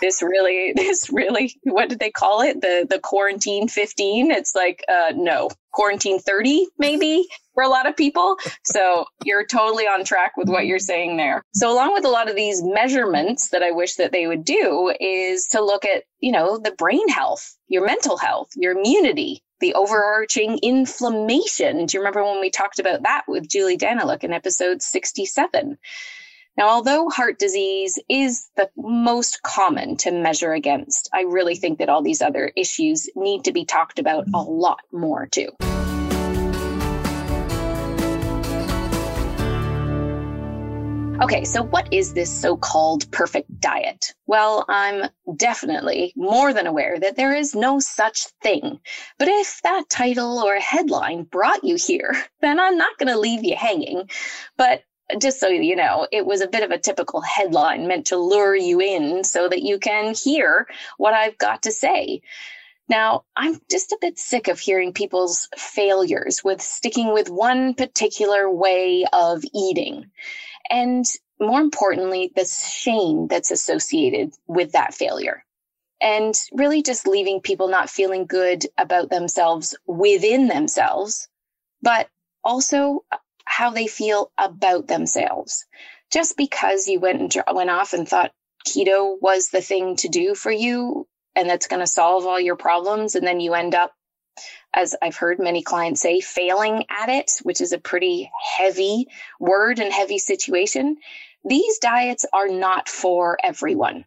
this 0.01 0.21
really 0.21 0.73
this 0.75 1.09
really 1.11 1.55
what 1.63 1.89
did 1.89 1.99
they 1.99 2.11
call 2.11 2.41
it 2.41 2.61
the 2.61 2.85
the 2.89 2.99
quarantine 2.99 3.67
15 3.67 4.31
it's 4.31 4.55
like 4.55 4.83
uh 4.87 5.11
no 5.15 5.49
quarantine 5.73 6.19
30 6.19 6.67
maybe 6.77 7.27
for 7.55 7.63
a 7.63 7.69
lot 7.69 7.87
of 7.87 7.97
people. 7.97 8.37
So 8.63 9.05
you're 9.23 9.45
totally 9.45 9.85
on 9.85 10.03
track 10.03 10.33
with 10.37 10.49
what 10.49 10.67
you're 10.67 10.77
saying 10.77 11.17
there. 11.17 11.41
So 11.55 11.73
along 11.73 11.93
with 11.93 12.05
a 12.05 12.09
lot 12.09 12.29
of 12.29 12.35
these 12.35 12.61
measurements 12.63 13.49
that 13.49 13.63
i 13.63 13.71
wish 13.71 13.95
that 13.95 14.11
they 14.11 14.27
would 14.27 14.43
do 14.43 14.93
is 14.99 15.47
to 15.47 15.63
look 15.63 15.85
at 15.85 16.03
you 16.19 16.31
know 16.31 16.57
the 16.57 16.71
brain 16.71 17.07
health 17.07 17.55
your 17.67 17.85
mental 17.85 18.17
health 18.17 18.49
your 18.55 18.77
immunity 18.77 19.41
the 19.61 19.73
overarching 19.73 20.59
inflammation. 20.61 21.85
Do 21.85 21.95
you 21.95 22.01
remember 22.01 22.23
when 22.25 22.41
we 22.41 22.49
talked 22.49 22.79
about 22.79 23.03
that 23.03 23.23
with 23.27 23.49
julie 23.49 23.77
daniluk 23.77 24.23
in 24.23 24.33
episode 24.33 24.81
67 24.81 25.77
now, 26.57 26.69
although 26.69 27.09
heart 27.09 27.37
disease 27.37 27.99
is 28.07 28.47
the 28.55 28.69
most 28.77 29.43
common 29.43 29.97
to 29.97 30.11
measure 30.11 30.53
against, 30.53 31.09
I 31.13 31.23
really 31.23 31.55
think 31.55 31.79
that 31.79 31.89
all 31.89 32.01
these 32.01 32.21
other 32.21 32.49
issues 32.55 33.09
need 33.13 33.43
to 33.43 33.51
be 33.51 33.65
talked 33.65 33.99
about 33.99 34.25
a 34.33 34.41
lot 34.41 34.79
more 34.93 35.25
too. 35.25 35.49
Okay, 41.21 41.45
so 41.45 41.63
what 41.63 41.93
is 41.93 42.13
this 42.13 42.29
so 42.29 42.57
called 42.57 43.09
perfect 43.09 43.61
diet? 43.61 44.13
Well, 44.27 44.65
I'm 44.67 45.09
definitely 45.37 46.11
more 46.17 46.53
than 46.53 46.67
aware 46.67 46.99
that 46.99 47.15
there 47.15 47.33
is 47.33 47.55
no 47.55 47.79
such 47.79 48.27
thing. 48.43 48.81
But 49.17 49.29
if 49.29 49.61
that 49.63 49.89
title 49.89 50.39
or 50.39 50.59
headline 50.59 51.23
brought 51.23 51.63
you 51.63 51.77
here, 51.77 52.13
then 52.41 52.59
I'm 52.59 52.77
not 52.77 52.97
going 52.97 53.07
to 53.07 53.17
leave 53.17 53.45
you 53.45 53.55
hanging. 53.55 54.09
But 54.57 54.83
just 55.17 55.39
so 55.39 55.47
you 55.47 55.77
know, 55.77 56.05
it 56.11 56.25
was 56.25 56.41
a 56.41 56.49
bit 56.49 56.63
of 56.63 56.71
a 56.71 56.77
typical 56.77 57.21
headline 57.21 57.87
meant 57.87 58.07
to 58.07 58.17
lure 58.17 58.55
you 58.55 58.81
in 58.81 59.23
so 59.23 59.47
that 59.47 59.61
you 59.61 59.79
can 59.79 60.13
hear 60.13 60.67
what 60.97 61.13
I've 61.13 61.37
got 61.37 61.63
to 61.63 61.71
say. 61.71 62.21
Now, 62.89 63.23
I'm 63.35 63.59
just 63.71 63.93
a 63.93 63.97
bit 64.01 64.19
sick 64.19 64.47
of 64.47 64.59
hearing 64.59 64.93
people's 64.93 65.47
failures 65.57 66.43
with 66.43 66.61
sticking 66.61 67.13
with 67.13 67.29
one 67.29 67.73
particular 67.73 68.49
way 68.49 69.05
of 69.11 69.43
eating. 69.53 70.11
And 70.69 71.05
more 71.39 71.61
importantly, 71.61 72.31
the 72.35 72.45
shame 72.45 73.27
that's 73.27 73.51
associated 73.51 74.33
with 74.47 74.71
that 74.73 74.93
failure. 74.93 75.43
And 76.01 76.35
really 76.51 76.81
just 76.81 77.07
leaving 77.07 77.41
people 77.41 77.67
not 77.67 77.89
feeling 77.89 78.25
good 78.25 78.65
about 78.77 79.09
themselves 79.09 79.75
within 79.85 80.47
themselves, 80.47 81.27
but 81.81 82.09
also 82.43 83.05
how 83.45 83.71
they 83.71 83.87
feel 83.87 84.31
about 84.37 84.87
themselves. 84.87 85.65
Just 86.11 86.37
because 86.37 86.87
you 86.87 86.99
went 86.99 87.35
and 87.35 87.43
went 87.53 87.69
off 87.69 87.93
and 87.93 88.07
thought 88.07 88.31
keto 88.67 89.15
was 89.21 89.49
the 89.49 89.61
thing 89.61 89.95
to 89.97 90.09
do 90.09 90.35
for 90.35 90.51
you 90.51 91.07
and 91.35 91.49
that's 91.49 91.67
going 91.67 91.79
to 91.79 91.87
solve 91.87 92.25
all 92.25 92.39
your 92.39 92.55
problems 92.55 93.15
and 93.15 93.25
then 93.25 93.39
you 93.39 93.53
end 93.53 93.75
up 93.75 93.93
as 94.73 94.95
I've 95.01 95.15
heard 95.15 95.39
many 95.39 95.61
clients 95.61 96.01
say 96.01 96.19
failing 96.19 96.85
at 96.89 97.09
it, 97.09 97.31
which 97.43 97.61
is 97.61 97.71
a 97.71 97.77
pretty 97.77 98.31
heavy 98.57 99.07
word 99.39 99.79
and 99.79 99.91
heavy 99.91 100.17
situation. 100.17 100.97
These 101.43 101.79
diets 101.79 102.25
are 102.33 102.47
not 102.47 102.89
for 102.89 103.37
everyone. 103.43 104.05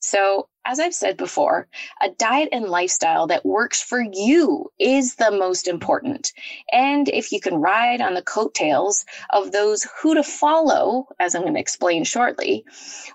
So 0.00 0.48
as 0.66 0.80
I've 0.80 0.94
said 0.94 1.16
before, 1.16 1.68
a 2.00 2.08
diet 2.08 2.48
and 2.52 2.64
lifestyle 2.64 3.26
that 3.26 3.44
works 3.44 3.82
for 3.82 4.00
you 4.00 4.72
is 4.78 5.16
the 5.16 5.30
most 5.30 5.68
important. 5.68 6.32
And 6.72 7.08
if 7.08 7.32
you 7.32 7.40
can 7.40 7.56
ride 7.56 8.00
on 8.00 8.14
the 8.14 8.22
coattails 8.22 9.04
of 9.30 9.52
those 9.52 9.86
who 10.00 10.14
to 10.14 10.22
follow, 10.22 11.08
as 11.20 11.34
I'm 11.34 11.42
going 11.42 11.54
to 11.54 11.60
explain 11.60 12.04
shortly, 12.04 12.64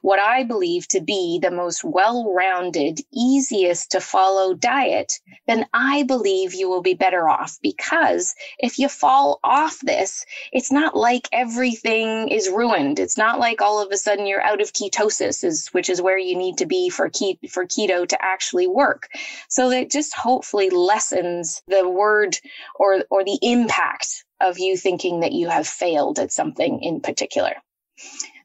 what 0.01 0.20
I 0.20 0.44
believe 0.44 0.88
to 0.89 1.01
be 1.01 1.39
the 1.41 1.50
most 1.50 1.84
well 1.84 2.32
rounded, 2.32 3.00
easiest 3.12 3.91
to 3.91 4.01
follow 4.01 4.53
diet, 4.53 5.20
then 5.48 5.65
I 5.74 6.03
believe 6.03 6.53
you 6.53 6.70
will 6.70 6.84
be 6.84 6.94
better 6.94 7.27
off. 7.27 7.58
Because 7.63 8.36
if 8.60 8.77
you 8.77 8.89
fall 8.89 9.39
off 9.44 9.79
this, 9.79 10.24
it's 10.51 10.72
not 10.72 10.96
like 10.96 11.27
everything 11.32 12.27
is 12.29 12.50
ruined. 12.50 13.00
It's 13.00 13.18
not 13.18 13.39
like 13.39 13.62
all 13.62 13.82
of 13.82 13.91
a 13.91 13.98
sudden 13.98 14.27
you're 14.27 14.41
out 14.41 14.62
of 14.62 14.72
ketosis, 14.72 15.44
is, 15.44 15.70
which 15.70 15.89
is 15.89 16.01
where 16.01 16.18
you 16.18 16.38
need 16.38 16.60
to 16.60 16.68
be 16.68 16.89
for 16.89 17.10
keto 17.10 17.38
for 17.48 17.65
keto 17.65 18.08
to 18.08 18.17
actually 18.22 18.67
work. 18.67 19.08
So 19.48 19.69
that 19.69 19.91
just 19.91 20.15
hopefully 20.15 20.69
lessens 20.69 21.62
the 21.67 21.88
word 21.88 22.38
or, 22.75 23.03
or 23.10 23.24
the 23.24 23.39
impact 23.41 24.25
of 24.41 24.60
you 24.60 24.77
thinking 24.77 25.22
that 25.22 25.34
you 25.34 25.50
have 25.50 25.67
failed 25.67 26.19
at 26.19 26.31
something 26.31 26.81
in 26.81 27.01
particular. 27.01 27.53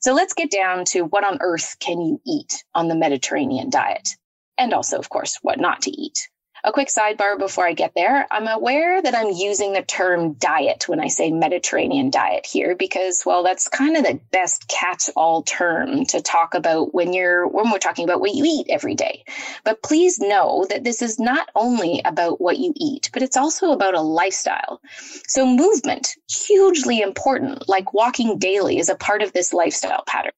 So 0.00 0.12
let's 0.12 0.34
get 0.34 0.50
down 0.50 0.84
to 0.86 1.02
what 1.02 1.24
on 1.24 1.38
earth 1.40 1.76
can 1.80 2.00
you 2.00 2.20
eat 2.26 2.64
on 2.74 2.88
the 2.88 2.94
Mediterranean 2.94 3.70
diet? 3.70 4.10
And 4.58 4.72
also, 4.74 4.98
of 4.98 5.08
course, 5.08 5.38
what 5.42 5.58
not 5.58 5.82
to 5.82 5.90
eat. 5.90 6.28
A 6.66 6.73
quick 6.73 6.88
sidebar 6.88 7.38
before 7.38 7.66
I 7.66 7.75
get 7.75 7.92
there. 7.94 8.26
I'm 8.30 8.49
aware 8.49 9.02
that 9.02 9.14
I'm 9.14 9.28
using 9.28 9.75
the 9.75 9.83
term 9.83 10.33
diet 10.33 10.88
when 10.88 10.99
I 10.99 11.09
say 11.09 11.30
Mediterranean 11.30 12.09
diet 12.09 12.47
here 12.47 12.75
because, 12.75 13.23
well, 13.26 13.42
that's 13.42 13.68
kind 13.68 13.99
of 13.99 14.04
the 14.04 14.18
best 14.30 14.66
catch 14.66 15.11
all 15.14 15.42
term 15.42 16.06
to 16.06 16.23
talk 16.23 16.54
about 16.54 16.94
when 16.94 17.12
you're, 17.12 17.47
when 17.47 17.71
we're 17.71 17.78
talking 17.78 18.04
about 18.04 18.23
what 18.23 18.35
you 18.35 18.44
eat 18.47 18.68
every 18.71 18.94
day. 18.94 19.25
But 19.62 19.83
please 19.83 20.18
know 20.18 20.64
that 20.71 20.85
this 20.85 21.02
is 21.02 21.18
not 21.18 21.50
only 21.54 22.00
about 22.06 22.40
what 22.40 22.56
you 22.56 22.73
eat, 22.76 23.11
but 23.12 23.23
it's 23.23 23.37
also 23.37 23.73
about 23.73 23.94
a 23.94 24.00
lifestyle. 24.00 24.80
So 25.28 25.44
movement, 25.44 26.14
hugely 26.30 27.02
important, 27.02 27.68
like 27.68 27.92
walking 27.92 28.38
daily 28.38 28.78
is 28.78 28.88
a 28.88 28.94
part 28.97 29.23
of 29.23 29.35
this 29.35 29.52
lifestyle 29.52 30.02
pattern. 30.06 30.33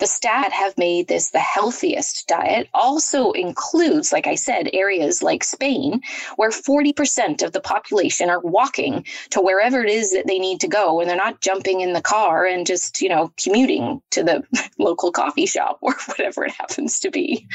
The 0.00 0.06
stat 0.06 0.50
have 0.52 0.78
made 0.78 1.08
this 1.08 1.28
the 1.28 1.40
healthiest 1.40 2.26
diet 2.26 2.68
also 2.72 3.32
includes, 3.32 4.12
like 4.12 4.26
I 4.26 4.34
said, 4.34 4.70
areas 4.72 5.22
like 5.22 5.44
Spain, 5.44 6.00
where 6.36 6.48
40% 6.48 7.42
of 7.42 7.52
the 7.52 7.60
population 7.60 8.30
are 8.30 8.40
walking 8.40 9.04
to 9.28 9.42
wherever 9.42 9.84
it 9.84 9.90
is 9.90 10.12
that 10.12 10.26
they 10.26 10.38
need 10.38 10.58
to 10.60 10.68
go. 10.68 11.00
And 11.00 11.10
they're 11.10 11.18
not 11.18 11.42
jumping 11.42 11.82
in 11.82 11.92
the 11.92 12.00
car 12.00 12.46
and 12.46 12.66
just, 12.66 13.02
you 13.02 13.10
know, 13.10 13.30
commuting 13.36 14.00
to 14.12 14.22
the 14.22 14.42
local 14.78 15.12
coffee 15.12 15.44
shop 15.44 15.76
or 15.82 15.92
whatever 16.06 16.46
it 16.46 16.52
happens 16.52 16.98
to 17.00 17.10
be. 17.10 17.46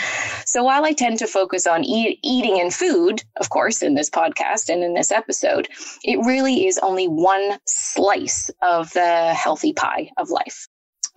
So 0.46 0.64
while 0.64 0.86
I 0.86 0.94
tend 0.94 1.18
to 1.20 1.28
focus 1.28 1.66
on 1.66 1.84
eat, 1.84 2.20
eating 2.22 2.62
and 2.62 2.72
food, 2.72 3.24
of 3.38 3.50
course, 3.50 3.82
in 3.82 3.96
this 3.96 4.12
podcast 4.12 4.70
and 4.70 4.84
in 4.84 4.94
this 4.94 5.12
episode, 5.12 5.68
it 6.04 6.20
really 6.20 6.68
is 6.68 6.78
only 6.84 7.08
one 7.08 7.58
slice 7.66 8.52
of 8.62 8.94
the 8.94 9.34
healthy 9.34 9.74
pie 9.74 10.12
of 10.18 10.30
life. 10.30 10.68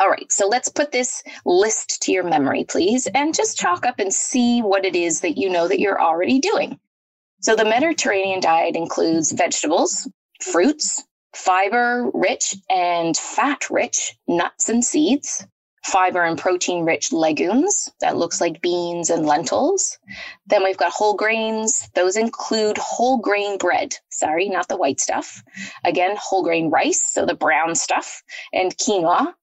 All 0.01 0.09
right, 0.09 0.31
so 0.31 0.47
let's 0.47 0.69
put 0.69 0.93
this 0.93 1.23
list 1.45 2.03
to 2.03 2.13
your 2.13 2.23
memory, 2.23 2.65
please, 2.65 3.09
and 3.09 3.35
just 3.35 3.59
chalk 3.59 3.85
up 3.85 3.99
and 3.99 4.15
see 4.15 4.61
what 4.61 4.85
it 4.85 4.95
is 4.95 5.21
that 5.23 5.37
you 5.37 5.51
know 5.51 5.67
that 5.67 5.81
you're 5.81 6.01
already 6.01 6.39
doing. 6.39 6.79
So, 7.41 7.57
the 7.57 7.65
Mediterranean 7.65 8.41
diet 8.41 8.77
includes 8.77 9.33
vegetables, 9.33 10.09
fruits, 10.41 11.05
fiber 11.35 12.11
rich 12.15 12.55
and 12.71 13.17
fat 13.17 13.71
rich 13.71 14.17
nuts 14.27 14.69
and 14.69 14.85
seeds, 14.85 15.47
fiber 15.85 16.23
and 16.23 16.39
protein 16.39 16.85
rich 16.85 17.13
legumes 17.13 17.91
that 18.01 18.17
looks 18.17 18.41
like 18.41 18.61
beans 18.61 19.11
and 19.11 19.27
lentils. 19.27 19.99
Then 20.47 20.65
we've 20.65 20.77
got 20.77 20.93
whole 20.93 21.15
grains. 21.15 21.89
Those 21.95 22.17
include 22.17 22.79
whole 22.79 23.19
grain 23.19 23.59
bread. 23.59 23.95
Sorry, 24.11 24.49
not 24.49 24.69
the 24.69 24.77
white 24.77 25.01
stuff. 25.01 25.43
Again, 25.85 26.17
whole 26.19 26.43
grain 26.43 26.71
rice, 26.71 27.05
so 27.05 27.25
the 27.25 27.35
brown 27.35 27.75
stuff, 27.75 28.23
and 28.53 28.77
quinoa, 28.77 29.35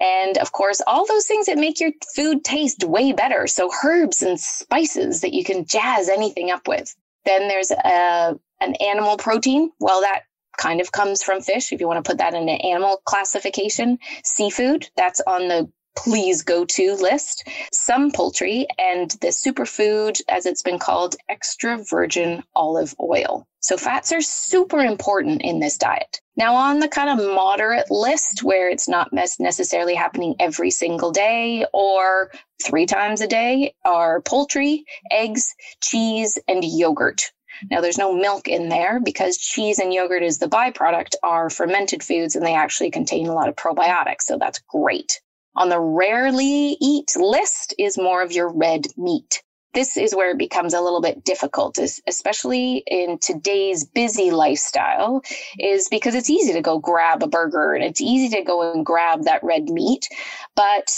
and 0.00 0.38
of 0.38 0.52
course, 0.52 0.80
all 0.86 1.06
those 1.06 1.26
things 1.26 1.46
that 1.46 1.58
make 1.58 1.80
your 1.80 1.92
food 2.14 2.44
taste 2.44 2.84
way 2.84 3.12
better. 3.12 3.46
So 3.46 3.70
herbs 3.84 4.22
and 4.22 4.38
spices 4.38 5.20
that 5.20 5.32
you 5.32 5.44
can 5.44 5.64
jazz 5.64 6.08
anything 6.08 6.50
up 6.50 6.68
with. 6.68 6.94
Then 7.24 7.48
there's 7.48 7.70
a, 7.70 8.38
an 8.60 8.74
animal 8.76 9.16
protein. 9.16 9.70
Well, 9.78 10.00
that 10.02 10.22
kind 10.58 10.80
of 10.80 10.92
comes 10.92 11.22
from 11.22 11.40
fish 11.40 11.72
if 11.72 11.80
you 11.80 11.86
want 11.86 12.04
to 12.04 12.08
put 12.08 12.18
that 12.18 12.34
in 12.34 12.48
an 12.48 12.60
animal 12.60 13.00
classification. 13.04 13.98
Seafood, 14.24 14.90
that's 14.96 15.20
on 15.26 15.48
the 15.48 15.70
please 15.96 16.42
go 16.42 16.64
to 16.64 16.94
list, 16.94 17.48
some 17.72 18.10
poultry, 18.10 18.66
and 18.78 19.10
the 19.20 19.28
superfood, 19.28 20.20
as 20.28 20.46
it's 20.46 20.62
been 20.62 20.78
called, 20.78 21.16
extra 21.28 21.82
virgin 21.84 22.42
olive 22.54 22.94
oil. 23.00 23.46
So 23.60 23.76
fats 23.76 24.12
are 24.12 24.20
super 24.20 24.80
important 24.80 25.42
in 25.42 25.60
this 25.60 25.78
diet. 25.78 26.20
Now, 26.36 26.54
on 26.56 26.80
the 26.80 26.88
kind 26.88 27.08
of 27.10 27.34
moderate 27.34 27.90
list 27.90 28.42
where 28.42 28.68
it's 28.68 28.88
not 28.88 29.12
necessarily 29.12 29.94
happening 29.94 30.34
every 30.40 30.70
single 30.70 31.12
day 31.12 31.66
or 31.72 32.32
three 32.62 32.86
times 32.86 33.20
a 33.20 33.26
day 33.26 33.74
are 33.84 34.20
poultry, 34.22 34.84
eggs, 35.10 35.54
cheese, 35.80 36.38
and 36.48 36.64
yogurt. 36.64 37.30
Now, 37.70 37.80
there's 37.80 37.98
no 37.98 38.14
milk 38.14 38.48
in 38.48 38.68
there 38.68 38.98
because 38.98 39.36
cheese 39.36 39.78
and 39.78 39.92
yogurt 39.92 40.22
is 40.22 40.38
the 40.38 40.48
byproduct 40.48 41.14
are 41.22 41.50
fermented 41.50 42.02
foods 42.02 42.34
and 42.34 42.44
they 42.44 42.54
actually 42.54 42.90
contain 42.90 43.28
a 43.28 43.34
lot 43.34 43.48
of 43.48 43.56
probiotics. 43.56 44.22
So 44.22 44.38
that's 44.38 44.58
great. 44.60 45.20
On 45.54 45.68
the 45.68 45.80
rarely 45.80 46.76
eat 46.80 47.14
list 47.16 47.74
is 47.78 47.98
more 47.98 48.22
of 48.22 48.32
your 48.32 48.48
red 48.48 48.86
meat. 48.96 49.42
This 49.74 49.96
is 49.96 50.14
where 50.14 50.30
it 50.30 50.38
becomes 50.38 50.74
a 50.74 50.80
little 50.82 51.00
bit 51.00 51.24
difficult, 51.24 51.78
especially 52.06 52.82
in 52.86 53.18
today's 53.18 53.84
busy 53.84 54.30
lifestyle, 54.30 55.22
is 55.58 55.88
because 55.88 56.14
it's 56.14 56.28
easy 56.28 56.52
to 56.52 56.60
go 56.60 56.78
grab 56.78 57.22
a 57.22 57.26
burger 57.26 57.72
and 57.72 57.82
it's 57.82 58.00
easy 58.00 58.34
to 58.36 58.42
go 58.42 58.72
and 58.72 58.84
grab 58.84 59.24
that 59.24 59.42
red 59.42 59.70
meat. 59.70 60.08
But 60.56 60.94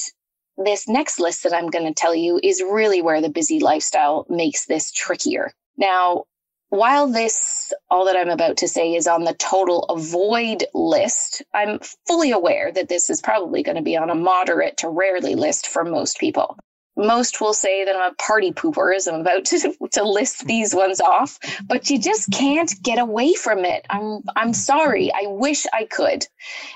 this 0.56 0.88
next 0.88 1.20
list 1.20 1.44
that 1.44 1.54
I'm 1.54 1.70
going 1.70 1.86
to 1.86 1.94
tell 1.94 2.14
you 2.14 2.40
is 2.42 2.62
really 2.62 3.00
where 3.02 3.20
the 3.20 3.28
busy 3.28 3.60
lifestyle 3.60 4.26
makes 4.28 4.66
this 4.66 4.90
trickier. 4.90 5.52
Now, 5.76 6.24
while 6.68 7.06
this, 7.06 7.72
all 7.90 8.06
that 8.06 8.16
I'm 8.16 8.30
about 8.30 8.58
to 8.58 8.68
say, 8.68 8.94
is 8.94 9.06
on 9.06 9.24
the 9.24 9.34
total 9.34 9.84
avoid 9.84 10.64
list, 10.74 11.42
I'm 11.54 11.78
fully 12.06 12.32
aware 12.32 12.72
that 12.72 12.88
this 12.88 13.10
is 13.10 13.20
probably 13.20 13.62
going 13.62 13.76
to 13.76 13.82
be 13.82 13.96
on 13.96 14.10
a 14.10 14.14
moderate 14.14 14.78
to 14.78 14.88
rarely 14.88 15.34
list 15.34 15.66
for 15.66 15.84
most 15.84 16.18
people. 16.18 16.56
Most 16.96 17.40
will 17.40 17.54
say 17.54 17.84
that 17.84 17.96
I'm 17.96 18.12
a 18.12 18.14
party 18.14 18.52
pooper 18.52 18.94
as 18.94 19.08
I'm 19.08 19.20
about 19.20 19.44
to, 19.46 19.74
to 19.92 20.04
list 20.04 20.46
these 20.46 20.74
ones 20.74 21.00
off, 21.00 21.38
but 21.66 21.90
you 21.90 21.98
just 21.98 22.30
can't 22.30 22.72
get 22.82 22.98
away 22.98 23.34
from 23.34 23.64
it. 23.64 23.84
I'm 23.90 24.20
I'm 24.36 24.52
sorry. 24.52 25.12
I 25.12 25.26
wish 25.26 25.66
I 25.72 25.86
could. 25.86 26.26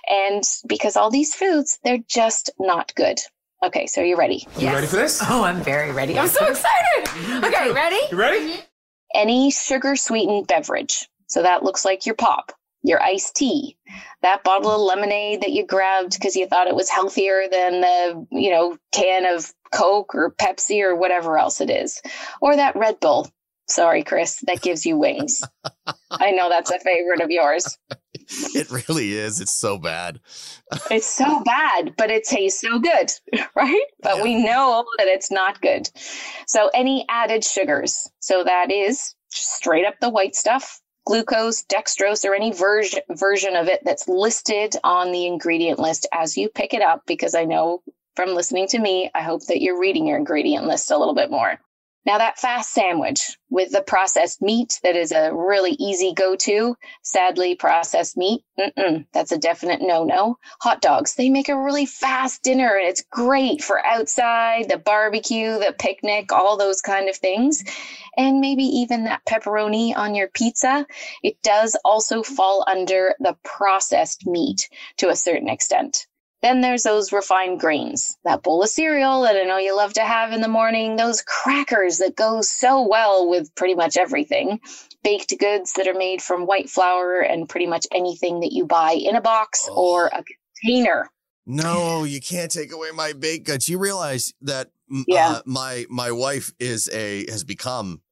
And 0.08 0.42
because 0.66 0.96
all 0.96 1.10
these 1.10 1.34
foods, 1.34 1.78
they're 1.84 2.02
just 2.08 2.50
not 2.58 2.94
good. 2.96 3.20
Okay, 3.62 3.86
so 3.86 4.02
are 4.02 4.04
you 4.04 4.16
ready? 4.16 4.46
You 4.56 4.66
yes. 4.66 4.74
ready 4.74 4.86
for 4.86 4.96
this? 4.96 5.20
Oh, 5.28 5.42
I'm 5.42 5.62
very 5.62 5.90
ready. 5.90 6.16
I'm 6.18 6.28
so 6.28 6.46
excited. 6.46 7.44
Okay, 7.44 7.72
ready? 7.72 7.98
You 8.10 8.16
ready? 8.16 8.38
Mm-hmm. 8.38 8.60
Any 9.14 9.50
sugar 9.50 9.96
sweetened 9.96 10.46
beverage. 10.46 11.08
So 11.26 11.42
that 11.42 11.62
looks 11.62 11.84
like 11.84 12.06
your 12.06 12.14
pop, 12.14 12.52
your 12.82 13.02
iced 13.02 13.36
tea, 13.36 13.76
that 14.22 14.44
bottle 14.44 14.70
of 14.70 14.80
lemonade 14.80 15.42
that 15.42 15.52
you 15.52 15.66
grabbed 15.66 16.12
because 16.12 16.36
you 16.36 16.46
thought 16.46 16.68
it 16.68 16.76
was 16.76 16.88
healthier 16.88 17.44
than 17.50 17.80
the, 17.80 18.26
you 18.30 18.50
know, 18.50 18.76
can 18.92 19.24
of 19.26 19.52
Coke 19.72 20.14
or 20.14 20.32
Pepsi 20.32 20.82
or 20.82 20.96
whatever 20.96 21.38
else 21.38 21.60
it 21.60 21.70
is, 21.70 22.00
or 22.40 22.56
that 22.56 22.76
Red 22.76 23.00
Bull. 23.00 23.30
Sorry, 23.68 24.02
Chris, 24.02 24.42
that 24.46 24.62
gives 24.62 24.86
you 24.86 24.96
wings. 24.96 25.42
I 26.10 26.30
know 26.30 26.48
that's 26.48 26.70
a 26.70 26.78
favorite 26.78 27.20
of 27.20 27.30
yours. 27.30 27.76
It 28.54 28.70
really 28.70 29.14
is. 29.14 29.40
It's 29.40 29.54
so 29.54 29.78
bad. 29.78 30.20
it's 30.90 31.06
so 31.06 31.42
bad, 31.44 31.94
but 31.96 32.10
it 32.10 32.24
tastes 32.24 32.60
so 32.60 32.78
good, 32.78 33.10
right? 33.54 33.84
But 34.02 34.18
yeah. 34.18 34.22
we 34.22 34.34
know 34.34 34.84
that 34.98 35.06
it's 35.06 35.30
not 35.30 35.60
good. 35.60 35.88
So, 36.46 36.70
any 36.74 37.06
added 37.08 37.44
sugars. 37.44 38.10
So, 38.20 38.44
that 38.44 38.70
is 38.70 39.14
straight 39.30 39.86
up 39.86 39.94
the 40.00 40.10
white 40.10 40.34
stuff, 40.34 40.80
glucose, 41.06 41.62
dextrose, 41.64 42.24
or 42.24 42.34
any 42.34 42.52
version 42.52 43.00
version 43.10 43.56
of 43.56 43.68
it 43.68 43.80
that's 43.84 44.08
listed 44.08 44.76
on 44.84 45.12
the 45.12 45.26
ingredient 45.26 45.78
list 45.78 46.06
as 46.12 46.36
you 46.36 46.48
pick 46.48 46.74
it 46.74 46.82
up, 46.82 47.02
because 47.06 47.34
I 47.34 47.44
know 47.44 47.82
from 48.16 48.34
listening 48.34 48.66
to 48.68 48.78
me, 48.78 49.10
I 49.14 49.22
hope 49.22 49.46
that 49.46 49.62
you're 49.62 49.80
reading 49.80 50.06
your 50.06 50.18
ingredient 50.18 50.66
list 50.66 50.90
a 50.90 50.98
little 50.98 51.14
bit 51.14 51.30
more. 51.30 51.60
Now, 52.06 52.18
that 52.18 52.38
fast 52.38 52.72
sandwich 52.72 53.36
with 53.50 53.70
the 53.70 53.82
processed 53.82 54.40
meat 54.40 54.80
that 54.82 54.96
is 54.96 55.12
a 55.12 55.30
really 55.32 55.72
easy 55.72 56.14
go 56.14 56.36
to, 56.36 56.74
sadly, 57.02 57.54
processed 57.54 58.16
meat, 58.16 58.42
that's 59.12 59.32
a 59.32 59.38
definite 59.38 59.82
no 59.82 60.04
no. 60.04 60.38
Hot 60.62 60.80
dogs, 60.80 61.14
they 61.14 61.28
make 61.28 61.48
a 61.48 61.62
really 61.62 61.86
fast 61.86 62.42
dinner 62.42 62.76
and 62.76 62.88
it's 62.88 63.04
great 63.10 63.62
for 63.62 63.84
outside, 63.84 64.68
the 64.68 64.78
barbecue, 64.78 65.58
the 65.58 65.74
picnic, 65.78 66.32
all 66.32 66.56
those 66.56 66.80
kind 66.80 67.08
of 67.08 67.16
things. 67.16 67.62
And 68.16 68.40
maybe 68.40 68.64
even 68.64 69.04
that 69.04 69.24
pepperoni 69.24 69.96
on 69.96 70.16
your 70.16 70.28
pizza. 70.28 70.86
It 71.22 71.40
does 71.42 71.78
also 71.84 72.22
fall 72.24 72.64
under 72.66 73.14
the 73.20 73.36
processed 73.44 74.26
meat 74.26 74.68
to 74.96 75.08
a 75.08 75.16
certain 75.16 75.48
extent. 75.48 76.07
Then 76.40 76.60
there's 76.60 76.84
those 76.84 77.12
refined 77.12 77.58
grains, 77.58 78.16
that 78.24 78.44
bowl 78.44 78.62
of 78.62 78.68
cereal 78.68 79.22
that 79.22 79.36
I 79.36 79.42
know 79.42 79.58
you 79.58 79.76
love 79.76 79.92
to 79.94 80.04
have 80.04 80.32
in 80.32 80.40
the 80.40 80.48
morning, 80.48 80.94
those 80.94 81.22
crackers 81.22 81.98
that 81.98 82.14
go 82.14 82.42
so 82.42 82.86
well 82.86 83.28
with 83.28 83.52
pretty 83.56 83.74
much 83.74 83.96
everything, 83.96 84.60
baked 85.02 85.36
goods 85.38 85.72
that 85.72 85.88
are 85.88 85.98
made 85.98 86.22
from 86.22 86.46
white 86.46 86.70
flour 86.70 87.20
and 87.20 87.48
pretty 87.48 87.66
much 87.66 87.86
anything 87.92 88.40
that 88.40 88.52
you 88.52 88.66
buy 88.66 88.92
in 88.92 89.16
a 89.16 89.20
box 89.20 89.68
oh. 89.68 89.74
or 89.74 90.06
a 90.06 90.22
container. 90.62 91.10
No, 91.44 92.04
you 92.04 92.20
can't 92.20 92.52
take 92.52 92.72
away 92.72 92.90
my 92.94 93.14
baked 93.14 93.46
goods. 93.46 93.68
You 93.68 93.78
realize 93.78 94.32
that 94.42 94.70
yeah. 95.06 95.30
Uh, 95.30 95.42
my 95.44 95.86
my 95.88 96.10
wife 96.10 96.52
is 96.58 96.88
a 96.92 97.28
has 97.30 97.44
become 97.44 98.02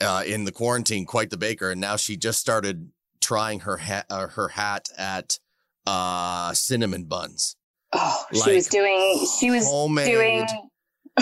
uh, 0.00 0.22
in 0.26 0.44
the 0.44 0.52
quarantine 0.52 1.06
quite 1.06 1.30
the 1.30 1.36
baker, 1.36 1.70
and 1.70 1.80
now 1.80 1.96
she 1.96 2.16
just 2.16 2.40
started 2.40 2.90
trying 3.20 3.60
her 3.60 3.78
hat 3.78 4.06
uh, 4.10 4.28
her 4.28 4.48
hat 4.48 4.88
at 4.96 5.38
uh, 5.86 6.52
cinnamon 6.52 7.04
buns. 7.04 7.56
Oh, 7.92 8.24
like 8.32 8.44
she 8.44 8.54
was 8.54 8.68
doing. 8.68 9.26
She 9.38 9.50
was 9.50 9.68
doing 10.04 10.46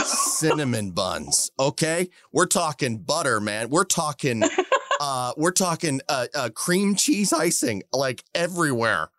cinnamon 0.04 0.90
buns. 0.94 1.50
Okay, 1.58 2.10
we're 2.32 2.46
talking 2.46 2.98
butter, 2.98 3.40
man. 3.40 3.70
We're 3.70 3.84
talking. 3.84 4.42
uh, 5.00 5.32
we're 5.36 5.52
talking 5.52 6.00
uh, 6.08 6.26
uh, 6.34 6.50
cream 6.54 6.94
cheese 6.94 7.32
icing 7.32 7.82
like 7.92 8.24
everywhere. 8.34 9.10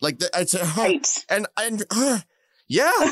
Like 0.00 0.18
the, 0.18 0.30
it's 0.34 0.54
a, 0.54 0.64
right. 0.76 1.24
and 1.28 1.46
and 1.58 1.84
uh, 1.90 2.20
yeah. 2.68 2.92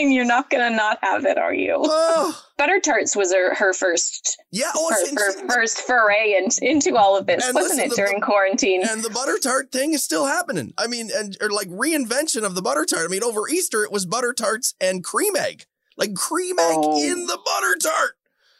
and 0.00 0.12
you're 0.12 0.24
not 0.24 0.50
gonna 0.50 0.70
not 0.70 0.98
have 1.02 1.24
it, 1.24 1.38
are 1.38 1.54
you? 1.54 1.76
Oh. 1.78 2.42
Butter 2.58 2.80
tarts 2.80 3.16
was 3.16 3.32
her, 3.32 3.54
her 3.54 3.72
first, 3.72 4.36
yeah, 4.50 4.70
oh, 4.74 4.90
her, 4.90 5.14
her 5.14 5.48
first 5.48 5.78
foray 5.78 6.34
in, 6.36 6.48
into 6.60 6.94
all 6.94 7.16
of 7.16 7.26
this, 7.26 7.42
wasn't 7.54 7.78
listen, 7.78 7.80
it? 7.80 7.90
The, 7.90 7.96
during 7.96 8.20
quarantine, 8.20 8.82
and 8.86 9.02
the 9.02 9.08
butter 9.08 9.38
tart 9.38 9.72
thing 9.72 9.94
is 9.94 10.04
still 10.04 10.26
happening. 10.26 10.74
I 10.76 10.86
mean, 10.86 11.10
and 11.14 11.38
or 11.40 11.48
like 11.48 11.68
reinvention 11.68 12.44
of 12.44 12.54
the 12.54 12.60
butter 12.60 12.84
tart. 12.84 13.06
I 13.06 13.08
mean, 13.08 13.22
over 13.22 13.48
Easter 13.48 13.82
it 13.82 13.90
was 13.90 14.04
butter 14.04 14.34
tarts 14.34 14.74
and 14.78 15.02
cream 15.02 15.36
egg, 15.36 15.64
like 15.96 16.14
cream 16.14 16.58
egg 16.58 16.76
oh. 16.78 17.02
in 17.02 17.26
the 17.26 17.38
butter 17.42 17.76
tart. 17.76 18.12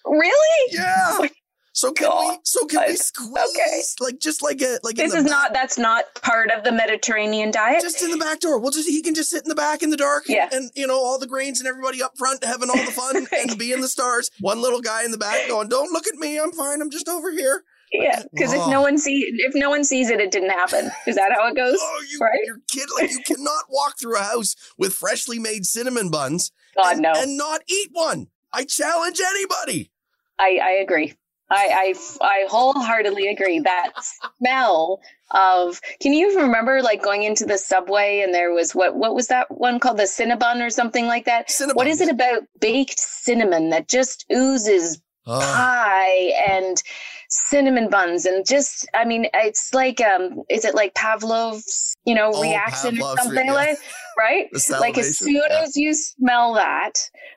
Really? 0.06 0.72
Yeah. 0.72 1.18
So 1.72 1.92
can 1.92 2.08
God. 2.08 2.30
we? 2.30 2.38
So 2.44 2.66
can 2.66 2.88
we 2.88 2.96
squeeze? 2.96 3.30
Okay. 3.30 3.82
Like 4.00 4.18
just 4.18 4.42
like 4.42 4.60
a 4.60 4.78
like. 4.82 4.96
This 4.96 5.14
is 5.14 5.24
back, 5.24 5.30
not. 5.30 5.52
That's 5.52 5.78
not 5.78 6.04
part 6.22 6.50
of 6.50 6.64
the 6.64 6.72
Mediterranean 6.72 7.50
diet. 7.50 7.80
Just 7.80 8.02
in 8.02 8.10
the 8.10 8.18
back 8.18 8.40
door. 8.40 8.58
We'll 8.58 8.72
just 8.72 8.88
he 8.88 9.02
can 9.02 9.14
just 9.14 9.30
sit 9.30 9.44
in 9.44 9.48
the 9.48 9.54
back 9.54 9.82
in 9.82 9.90
the 9.90 9.96
dark. 9.96 10.24
Yeah. 10.26 10.44
And, 10.44 10.64
and 10.64 10.70
you 10.74 10.86
know 10.86 10.98
all 10.98 11.18
the 11.18 11.26
grains 11.26 11.60
and 11.60 11.68
everybody 11.68 12.02
up 12.02 12.18
front 12.18 12.44
having 12.44 12.70
all 12.70 12.76
the 12.76 12.92
fun 12.92 13.26
and 13.38 13.58
being 13.58 13.80
the 13.80 13.88
stars. 13.88 14.30
One 14.40 14.60
little 14.60 14.80
guy 14.80 15.04
in 15.04 15.10
the 15.12 15.18
back 15.18 15.48
going, 15.48 15.68
"Don't 15.68 15.92
look 15.92 16.06
at 16.06 16.14
me. 16.16 16.38
I'm 16.38 16.52
fine. 16.52 16.82
I'm 16.82 16.90
just 16.90 17.08
over 17.08 17.30
here." 17.30 17.64
Yeah, 17.92 18.22
because 18.32 18.52
oh. 18.54 18.62
if 18.62 18.70
no 18.70 18.78
oh. 18.78 18.82
one 18.82 18.98
see 18.98 19.24
if 19.38 19.54
no 19.54 19.70
one 19.70 19.84
sees 19.84 20.10
it, 20.10 20.20
it 20.20 20.30
didn't 20.30 20.50
happen. 20.50 20.90
Is 21.06 21.16
that 21.16 21.32
how 21.32 21.48
it 21.48 21.56
goes? 21.56 21.76
Oh, 21.80 22.04
you, 22.10 22.18
right? 22.18 22.38
You're 22.44 22.60
kid 22.68 22.88
like 22.96 23.10
you 23.10 23.20
cannot 23.24 23.64
walk 23.68 23.98
through 23.98 24.16
a 24.16 24.22
house 24.22 24.54
with 24.76 24.92
freshly 24.92 25.38
made 25.38 25.66
cinnamon 25.66 26.10
buns. 26.10 26.52
God 26.76 26.94
and, 26.94 27.02
no, 27.02 27.12
and 27.16 27.36
not 27.36 27.62
eat 27.68 27.88
one. 27.92 28.28
I 28.52 28.64
challenge 28.64 29.20
anybody. 29.20 29.90
I, 30.38 30.58
I 30.62 30.70
agree. 30.82 31.14
I, 31.50 31.94
I, 32.20 32.24
I 32.24 32.46
wholeheartedly 32.48 33.28
agree. 33.28 33.58
That 33.60 33.92
smell 34.38 35.00
of 35.32 35.80
can 36.00 36.12
you 36.12 36.40
remember 36.40 36.82
like 36.82 37.02
going 37.02 37.22
into 37.22 37.44
the 37.44 37.58
subway 37.58 38.20
and 38.20 38.34
there 38.34 38.52
was 38.52 38.74
what 38.74 38.96
what 38.96 39.14
was 39.14 39.28
that 39.28 39.50
one 39.50 39.78
called 39.78 39.96
the 39.96 40.04
Cinnabon 40.04 40.64
or 40.64 40.70
something 40.70 41.06
like 41.06 41.24
that? 41.26 41.48
Cinnabon. 41.48 41.76
What 41.76 41.86
is 41.86 42.00
it 42.00 42.08
about 42.08 42.42
baked 42.60 42.98
cinnamon 42.98 43.70
that 43.70 43.88
just 43.88 44.26
oozes 44.32 45.00
oh. 45.26 45.40
pie 45.40 46.32
and 46.48 46.82
cinnamon 47.28 47.88
buns 47.88 48.26
and 48.26 48.44
just 48.44 48.88
I 48.92 49.04
mean 49.04 49.26
it's 49.32 49.72
like 49.72 50.00
um 50.00 50.42
is 50.48 50.64
it 50.64 50.74
like 50.74 50.94
Pavlov's 50.94 51.94
you 52.04 52.14
know 52.14 52.32
oh, 52.34 52.42
reaction 52.42 52.96
Pavlov's 52.96 53.20
or 53.20 53.22
something 53.22 53.48
re- 53.48 53.54
like 53.54 53.78
right? 54.20 54.46
Like 54.80 54.98
as 54.98 55.18
soon 55.18 55.42
yeah. 55.48 55.62
as 55.62 55.76
you 55.76 55.94
smell 55.94 56.54
that 56.54 56.92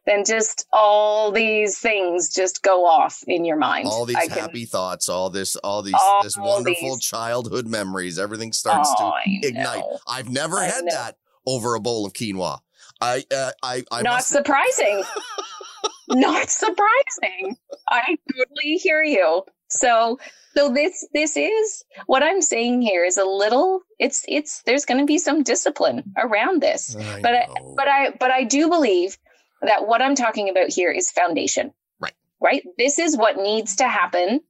then 0.06 0.26
just 0.26 0.68
all 0.74 1.32
these 1.32 1.80
things 1.80 2.34
just 2.34 2.62
go 2.62 2.86
off 2.86 3.24
in 3.28 3.46
your 3.46 3.58
mind. 3.58 3.88
All 3.88 4.06
these 4.06 4.18
I 4.18 4.28
happy 4.28 4.62
can, 4.62 4.68
thoughts 4.68 5.08
all 5.08 5.30
this 5.30 5.56
all 5.58 5.82
these 5.82 5.96
all 6.00 6.24
this 6.24 6.38
wonderful 6.38 6.96
these, 6.96 7.06
childhood 7.06 7.68
memories 7.68 8.20
everything 8.20 8.52
starts 8.52 8.94
oh, 9.00 9.14
to 9.26 9.48
ignite. 9.48 9.84
I've 10.08 10.30
never 10.30 10.58
I 10.58 10.66
had 10.66 10.84
know. 10.84 10.94
that 10.94 11.18
over 11.48 11.76
a 11.76 11.80
bowl 11.80 12.06
of 12.06 12.14
quinoa. 12.14 12.60
I 13.00 13.24
uh, 13.34 13.52
I, 13.64 13.84
I 13.92 14.02
not 14.02 14.24
surprising. 14.24 15.04
Not 16.10 16.50
surprising. 16.50 17.56
I 17.90 18.18
totally 18.36 18.78
hear 18.78 19.02
you 19.04 19.44
So 19.74 20.20
so 20.56 20.70
this 20.70 21.08
this 21.14 21.36
is 21.36 21.84
what 22.06 22.24
I'm 22.24 22.42
saying 22.42 22.82
here 22.82 23.04
is 23.04 23.18
a 23.18 23.26
little 23.26 23.82
it's 24.00 24.24
it's 24.28 24.62
there's 24.64 24.86
going 24.86 25.00
to 25.00 25.06
be 25.06 25.18
some 25.18 25.44
discipline 25.44 26.14
around 26.18 26.62
this. 26.62 26.96
I 26.96 27.22
but 27.22 27.34
I, 27.34 27.48
but 27.76 27.88
I 27.88 28.10
but 28.20 28.32
I 28.32 28.44
do 28.44 28.70
believe 28.70 29.18
that 29.62 29.88
what 29.88 30.02
I'm 30.02 30.16
talking 30.16 30.50
about 30.50 30.70
here 30.70 30.92
is 30.92 31.10
foundation. 31.12 31.72
Right. 32.00 32.14
Right? 32.40 32.64
This 32.78 33.00
is 33.00 33.18
what 33.18 33.38
needs 33.38 33.78
to 33.78 33.88
happen 33.88 34.42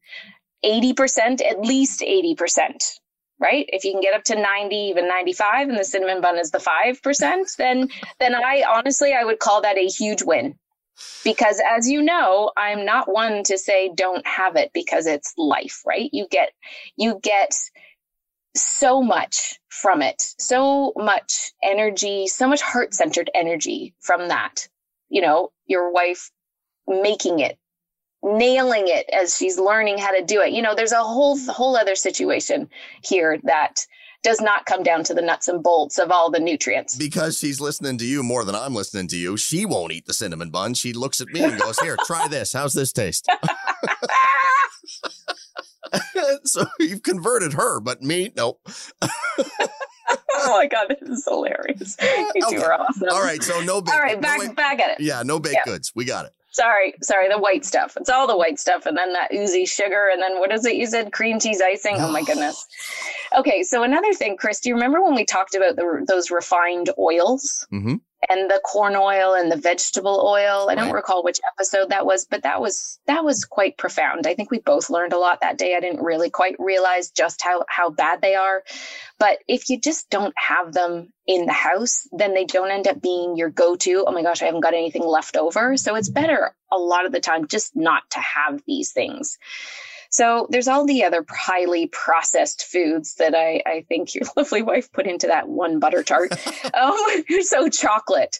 80%, 0.66 1.42
at 1.42 1.62
least 1.62 2.02
80%. 2.02 3.00
Right? 3.40 3.66
If 3.70 3.84
you 3.84 3.92
can 3.92 4.02
get 4.02 4.14
up 4.14 4.24
to 4.26 4.36
90, 4.36 4.76
even 4.76 5.08
95 5.08 5.70
and 5.70 5.78
the 5.78 5.84
cinnamon 5.84 6.22
bun 6.22 6.38
is 6.38 6.52
the 6.52 6.60
5%, 6.60 7.56
then 7.58 7.90
then 8.20 8.36
I 8.36 8.64
honestly 8.70 9.14
I 9.14 9.24
would 9.24 9.40
call 9.40 9.62
that 9.62 9.78
a 9.78 9.88
huge 9.88 10.24
win 10.24 10.56
because 11.24 11.62
as 11.70 11.90
you 11.90 12.02
know 12.02 12.52
i'm 12.58 12.86
not 12.86 13.12
one 13.12 13.44
to 13.44 13.58
say 13.58 13.92
don't 13.96 14.26
have 14.26 14.56
it 14.56 14.72
because 14.74 15.06
it's 15.06 15.34
life 15.38 15.82
right? 15.86 16.10
You 16.14 16.28
get 16.30 16.52
you 16.96 17.20
get 17.22 17.56
so 18.56 19.02
much 19.02 19.60
from 19.70 20.02
it 20.02 20.22
so 20.40 20.94
much 20.96 21.52
energy 21.64 22.28
so 22.28 22.48
much 22.48 22.62
heart-centered 22.62 23.32
energy 23.34 23.96
from 24.00 24.28
that. 24.28 24.68
You 25.10 25.22
know 25.22 25.52
your 25.66 25.92
wife 25.92 26.32
making 26.88 27.40
it 27.40 27.58
nailing 28.24 28.86
it 28.88 29.10
as 29.12 29.36
she's 29.36 29.60
learning 29.60 29.98
how 29.98 30.12
to 30.12 30.24
do 30.24 30.42
it. 30.42 30.54
You 30.54 30.62
know 30.62 30.76
there's 30.76 30.92
a 30.92 31.04
whole 31.04 31.38
whole 31.38 31.76
other 31.76 31.96
situation 31.96 32.70
here 33.04 33.40
that 33.44 33.86
does 34.24 34.42
not 34.42 34.66
come 34.66 34.84
down 34.84 35.04
to 35.04 35.14
the 35.14 35.22
nuts 35.22 35.48
and 35.48 35.62
bolts 35.62 36.00
of 36.00 36.10
all 36.10 36.32
the 36.32 36.40
nutrients. 36.40 36.96
Because 36.96 37.38
she's 37.38 37.62
listening 37.62 37.98
to 38.00 38.06
you 38.06 38.24
more 38.24 38.44
than 38.46 38.56
I'm 38.56 38.74
listening 38.74 39.08
to 39.10 39.18
you, 39.18 39.38
she 39.38 39.66
won't 39.66 39.92
eat 39.92 40.06
the 40.06 40.14
cinnamon 40.14 40.50
bun. 40.50 40.74
She 40.74 40.94
looks 40.94 41.22
at 41.22 41.28
me 41.28 41.44
and 41.44 41.60
goes, 41.60 41.78
Here, 41.80 41.98
try 42.06 42.28
this. 42.28 42.54
How's 42.54 42.74
this 42.74 42.92
taste? 42.92 43.30
so 46.46 46.66
you've 46.80 47.04
converted 47.04 47.54
her, 47.54 47.80
but 47.80 48.02
me, 48.02 48.32
nope. 48.36 48.60
oh 49.02 50.58
my 50.58 50.68
god, 50.68 50.88
this 50.90 51.02
is 51.08 51.26
hilarious. 51.28 51.98
You 52.02 52.42
two 52.50 52.62
are 52.62 52.74
awesome. 52.74 53.10
All 53.12 53.22
right, 53.22 53.44
so 53.44 53.62
no 53.62 53.82
big. 53.82 53.94
All 53.94 54.00
right, 54.00 54.20
back 54.20 54.42
no, 54.42 54.54
back 54.54 54.80
at 54.80 54.92
it. 54.92 55.00
Yeah, 55.02 55.24
no 55.24 55.40
baked 55.40 55.58
yeah. 55.66 55.72
goods. 55.72 55.92
We 55.94 56.06
got 56.06 56.26
it. 56.26 56.34
Sorry, 56.54 56.94
sorry, 57.02 57.30
the 57.30 57.40
white 57.40 57.66
stuff. 57.66 57.98
It's 58.00 58.10
all 58.10 58.28
the 58.28 58.38
white 58.38 58.60
stuff, 58.60 58.86
and 58.86 58.96
then 58.96 59.14
that 59.14 59.34
oozy 59.34 59.66
sugar, 59.66 60.10
and 60.12 60.22
then 60.22 60.40
what 60.40 60.52
is 60.52 60.66
it 60.66 60.76
you 60.76 60.86
said? 60.86 61.12
Cream 61.12 61.40
cheese 61.40 61.62
icing. 61.62 61.96
Oh 61.98 62.12
my 62.12 62.24
goodness. 62.24 62.66
Okay, 63.36 63.64
so 63.64 63.82
another 63.82 64.14
thing, 64.14 64.38
Chris, 64.38 64.60
do 64.60 64.70
you 64.70 64.76
remember 64.76 65.02
when 65.02 65.16
we 65.16 65.26
talked 65.26 65.56
about 65.56 65.76
the, 65.76 66.06
those 66.08 66.30
refined 66.30 66.92
oils? 66.98 67.68
Mm-hmm 67.74 67.96
and 68.30 68.50
the 68.50 68.62
corn 68.64 68.96
oil 68.96 69.34
and 69.34 69.52
the 69.52 69.58
vegetable 69.58 70.26
oil. 70.26 70.68
I 70.70 70.76
don't 70.76 70.88
right. 70.88 70.96
recall 70.96 71.24
which 71.24 71.40
episode 71.56 71.90
that 71.90 72.06
was, 72.06 72.26
but 72.26 72.44
that 72.44 72.62
was 72.62 73.00
that 73.08 73.24
was 73.24 73.46
quite 73.46 73.78
profound. 73.78 74.28
I 74.28 74.36
think 74.36 74.52
we 74.52 74.60
both 74.60 74.90
learned 74.90 75.14
a 75.14 75.18
lot 75.18 75.42
that 75.42 75.58
day. 75.58 75.76
I 75.76 75.80
didn't 75.80 76.04
really 76.04 76.30
quite 76.30 76.56
realize 76.60 77.12
just 77.12 77.42
how 77.42 77.66
how 77.68 77.90
bad 77.90 78.22
they 78.22 78.36
are. 78.36 78.64
But 79.20 79.40
if 79.48 79.70
you 79.70 79.80
just 79.80 80.10
don't 80.10 80.34
have 80.38 80.74
them 80.74 81.14
in 81.26 81.46
the 81.46 81.54
house, 81.54 82.08
then 82.12 82.34
they 82.34 82.46
don't 82.46 82.72
end 82.72 82.88
up 82.88 83.02
being 83.02 83.38
your 83.38 83.50
go-to. 83.50 84.04
Oh 84.06 84.12
my 84.12 84.24
gosh, 84.24 84.42
I 84.42 84.46
haven't 84.46 84.62
got 84.62 84.74
anything 84.74 85.06
left 85.06 85.38
over. 85.38 85.78
So 85.78 85.96
it's 85.96 86.10
better 86.10 86.54
a 86.72 86.78
lot 86.78 87.06
of 87.06 87.12
the 87.12 87.20
time 87.20 87.48
just 87.48 87.76
not 87.76 88.04
to 88.12 88.20
have 88.20 88.62
these 88.66 88.92
things. 88.92 89.38
So 90.14 90.46
there's 90.52 90.68
all 90.68 90.86
the 90.86 91.06
other 91.06 91.26
highly 91.28 91.88
processed 91.88 92.66
foods 92.66 93.16
that 93.16 93.34
I, 93.34 93.64
I 93.66 93.84
think 93.90 94.14
your 94.14 94.26
lovely 94.38 94.62
wife 94.62 94.92
put 94.92 95.08
into 95.08 95.26
that 95.26 95.50
one 95.50 95.80
butter 95.80 96.04
tart. 96.04 96.32
um, 96.76 96.94
so 97.42 97.68
chocolate, 97.68 98.38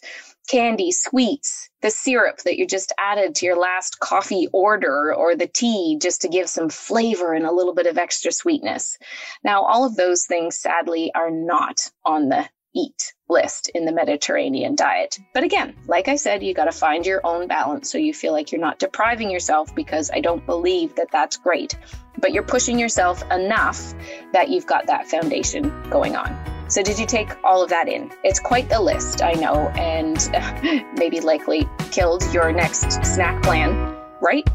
candy, 0.48 0.92
sweets, 0.92 1.68
the 1.82 1.90
syrup 1.90 2.38
that 2.44 2.58
you 2.58 2.66
just 2.68 2.92
added 2.96 3.34
to 3.34 3.46
your 3.46 3.56
last 3.56 3.98
coffee 3.98 4.46
order 4.52 5.12
or 5.12 5.34
the 5.34 5.48
tea 5.48 5.98
just 6.00 6.22
to 6.22 6.28
give 6.28 6.48
some 6.48 6.68
flavor 6.68 7.34
and 7.34 7.44
a 7.44 7.52
little 7.52 7.74
bit 7.74 7.88
of 7.88 7.98
extra 7.98 8.30
sweetness. 8.30 8.96
Now, 9.42 9.64
all 9.64 9.84
of 9.84 9.96
those 9.96 10.26
things 10.26 10.56
sadly 10.56 11.10
are 11.12 11.32
not 11.32 11.90
on 12.04 12.28
the 12.28 12.48
eat 12.74 13.14
list 13.28 13.70
in 13.74 13.84
the 13.84 13.92
Mediterranean 13.92 14.74
diet. 14.74 15.18
But 15.32 15.44
again, 15.44 15.74
like 15.86 16.08
I 16.08 16.16
said, 16.16 16.42
you 16.42 16.54
got 16.54 16.66
to 16.66 16.72
find 16.72 17.06
your 17.06 17.20
own 17.24 17.48
balance 17.48 17.90
so 17.90 17.98
you 17.98 18.12
feel 18.12 18.32
like 18.32 18.52
you're 18.52 18.60
not 18.60 18.78
depriving 18.78 19.30
yourself 19.30 19.74
because 19.74 20.10
I 20.12 20.20
don't 20.20 20.44
believe 20.44 20.94
that 20.96 21.08
that's 21.10 21.36
great. 21.36 21.78
But 22.18 22.32
you're 22.32 22.42
pushing 22.42 22.78
yourself 22.78 23.22
enough 23.30 23.94
that 24.32 24.48
you've 24.48 24.66
got 24.66 24.86
that 24.86 25.08
foundation 25.08 25.72
going 25.90 26.16
on. 26.16 26.54
So, 26.68 26.82
did 26.82 26.98
you 26.98 27.06
take 27.06 27.28
all 27.44 27.62
of 27.62 27.70
that 27.70 27.88
in? 27.88 28.10
It's 28.24 28.40
quite 28.40 28.68
the 28.68 28.80
list, 28.80 29.22
I 29.22 29.32
know, 29.32 29.68
and 29.76 30.16
maybe 30.98 31.20
likely 31.20 31.68
killed 31.90 32.24
your 32.32 32.52
next 32.52 33.04
snack 33.04 33.42
plan, 33.42 33.94
right? 34.20 34.48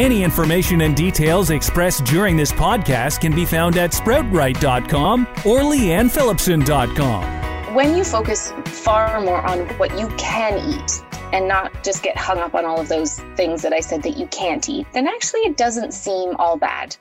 Any 0.00 0.24
information 0.24 0.80
and 0.80 0.96
details 0.96 1.50
expressed 1.50 2.06
during 2.06 2.34
this 2.34 2.50
podcast 2.50 3.20
can 3.20 3.34
be 3.34 3.44
found 3.44 3.76
at 3.76 3.90
sproutright.com 3.90 5.26
or 5.44 5.60
liannephillipson.com. 5.60 7.74
When 7.74 7.94
you 7.94 8.02
focus 8.02 8.50
far 8.64 9.20
more 9.20 9.42
on 9.42 9.68
what 9.76 10.00
you 10.00 10.08
can 10.16 10.58
eat 10.70 11.04
and 11.34 11.46
not 11.46 11.84
just 11.84 12.02
get 12.02 12.16
hung 12.16 12.38
up 12.38 12.54
on 12.54 12.64
all 12.64 12.80
of 12.80 12.88
those 12.88 13.20
things 13.36 13.60
that 13.60 13.74
I 13.74 13.80
said 13.80 14.02
that 14.04 14.16
you 14.16 14.26
can't 14.28 14.66
eat, 14.70 14.86
then 14.94 15.06
actually 15.06 15.40
it 15.40 15.58
doesn't 15.58 15.92
seem 15.92 16.34
all 16.36 16.56
bad. 16.56 16.96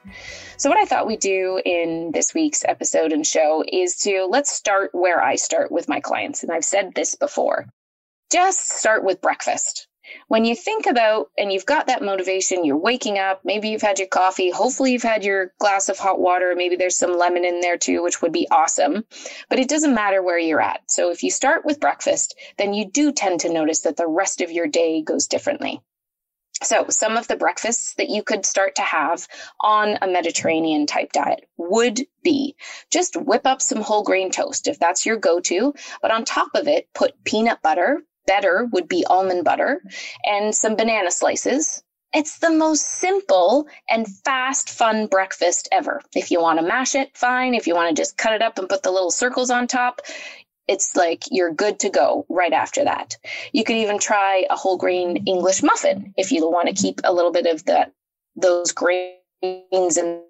So, 0.57 0.69
what 0.69 0.77
I 0.77 0.83
thought 0.83 1.07
we'd 1.07 1.21
do 1.21 1.62
in 1.63 2.12
this 2.13 2.33
week's 2.33 2.65
episode 2.65 3.13
and 3.13 3.25
show 3.25 3.63
is 3.65 3.95
to 3.99 4.27
let's 4.29 4.51
start 4.51 4.93
where 4.93 5.23
I 5.23 5.35
start 5.35 5.71
with 5.71 5.88
my 5.88 6.01
clients. 6.01 6.43
And 6.43 6.51
I've 6.51 6.65
said 6.65 6.95
this 6.95 7.15
before 7.15 7.69
just 8.29 8.73
start 8.73 9.05
with 9.05 9.21
breakfast 9.21 9.88
when 10.28 10.45
you 10.45 10.56
think 10.56 10.86
about 10.86 11.30
and 11.38 11.52
you've 11.52 11.65
got 11.65 11.88
that 11.88 12.02
motivation, 12.02 12.65
you're 12.65 12.78
waking 12.78 13.17
up, 13.17 13.41
maybe 13.43 13.69
you've 13.69 13.82
had 13.82 14.00
your 14.00 14.08
coffee, 14.08 14.52
hopefully 14.52 14.91
you've 14.91 15.04
had 15.04 15.24
your 15.24 15.54
glass 15.60 15.89
of 15.89 15.98
hot 15.98 16.19
water, 16.19 16.54
maybe 16.56 16.76
there's 16.76 16.98
some 16.98 17.17
lemon 17.17 17.45
in 17.45 17.62
there 17.62 17.78
too, 17.78 18.04
which 18.04 18.22
would 18.22 18.32
be 18.32 18.48
awesome. 18.50 19.06
But 19.50 19.60
it 19.60 19.69
doesn't 19.69 19.93
matter 19.93 20.22
where 20.22 20.39
you're 20.39 20.62
at. 20.62 20.82
So 20.88 21.12
if 21.12 21.24
you 21.24 21.32
start 21.32 21.65
with 21.65 21.80
breakfast, 21.80 22.36
then 22.58 22.74
you 22.74 22.89
do 22.89 23.12
tend 23.12 23.41
to 23.41 23.54
notice 23.54 23.82
that 23.82 23.98
the 23.98 24.08
rest 24.08 24.41
of 24.41 24.52
your 24.52 24.67
day 24.67 25.02
goes 25.02 25.28
differently. 25.28 25.82
So, 26.62 26.88
some 26.89 27.15
of 27.15 27.28
the 27.28 27.38
breakfasts 27.38 27.93
that 27.93 28.10
you 28.10 28.22
could 28.22 28.45
start 28.45 28.76
to 28.76 28.82
have 28.82 29.28
on 29.62 29.98
a 30.02 30.08
Mediterranean 30.08 30.88
type 30.88 31.13
diet 31.13 31.48
would 31.56 32.02
be 32.22 32.58
just 32.91 33.15
whip 33.15 33.45
up 33.45 33.62
some 33.62 33.82
whole 33.82 34.04
grain 34.04 34.30
toast 34.30 34.67
if 34.67 34.78
that's 34.78 35.06
your 35.06 35.15
go 35.15 35.39
to, 35.39 35.74
but 36.02 36.12
on 36.12 36.26
top 36.26 36.50
of 36.56 36.67
it, 36.67 36.89
put 36.93 37.24
peanut 37.24 37.62
butter, 37.62 38.02
better 38.30 38.70
would 38.72 38.88
be 38.88 39.04
almond 39.08 39.44
butter 39.44 39.82
and 40.24 40.54
some 40.54 40.76
banana 40.76 41.10
slices. 41.10 41.82
It's 42.13 42.38
the 42.38 42.52
most 42.52 42.86
simple 42.86 43.68
and 43.89 44.08
fast, 44.24 44.70
fun 44.70 45.08
breakfast 45.08 45.68
ever. 45.72 46.02
If 46.15 46.30
you 46.30 46.39
want 46.39 46.60
to 46.60 46.65
mash 46.65 46.94
it, 46.94 47.18
fine. 47.18 47.56
If 47.56 47.65
you 47.65 47.74
want 47.74 47.96
to 47.96 48.00
just 48.00 48.18
cut 48.18 48.34
it 48.34 48.44
up 48.44 48.60
and 48.60 48.70
put 48.70 48.84
the 48.84 48.92
little 48.92 49.10
circles 49.10 49.50
on 49.50 49.65
top, 49.65 50.02
it's 50.68 50.96
like 50.96 51.24
you're 51.32 51.52
good 51.52 51.80
to 51.80 51.89
go 51.89 52.28
right 52.30 52.54
after 52.54 52.84
that. 52.84 53.18
You 53.52 53.63
could 53.63 53.78
even 53.78 53.98
try 53.98 54.46
a 54.52 54.56
whole 54.56 54.78
grain 54.78 55.24
English 55.26 55.63
muffin 55.63 56.13
if 56.15 56.32
you 56.32 56.48
want 56.48 56.68
to 56.68 56.80
keep 56.80 57.02
a 57.04 57.13
little 57.13 57.32
bit 57.32 57.48
of 57.48 57.65
that 57.65 57.92
those 58.36 58.72
grains 58.72 59.98
in 59.98 60.22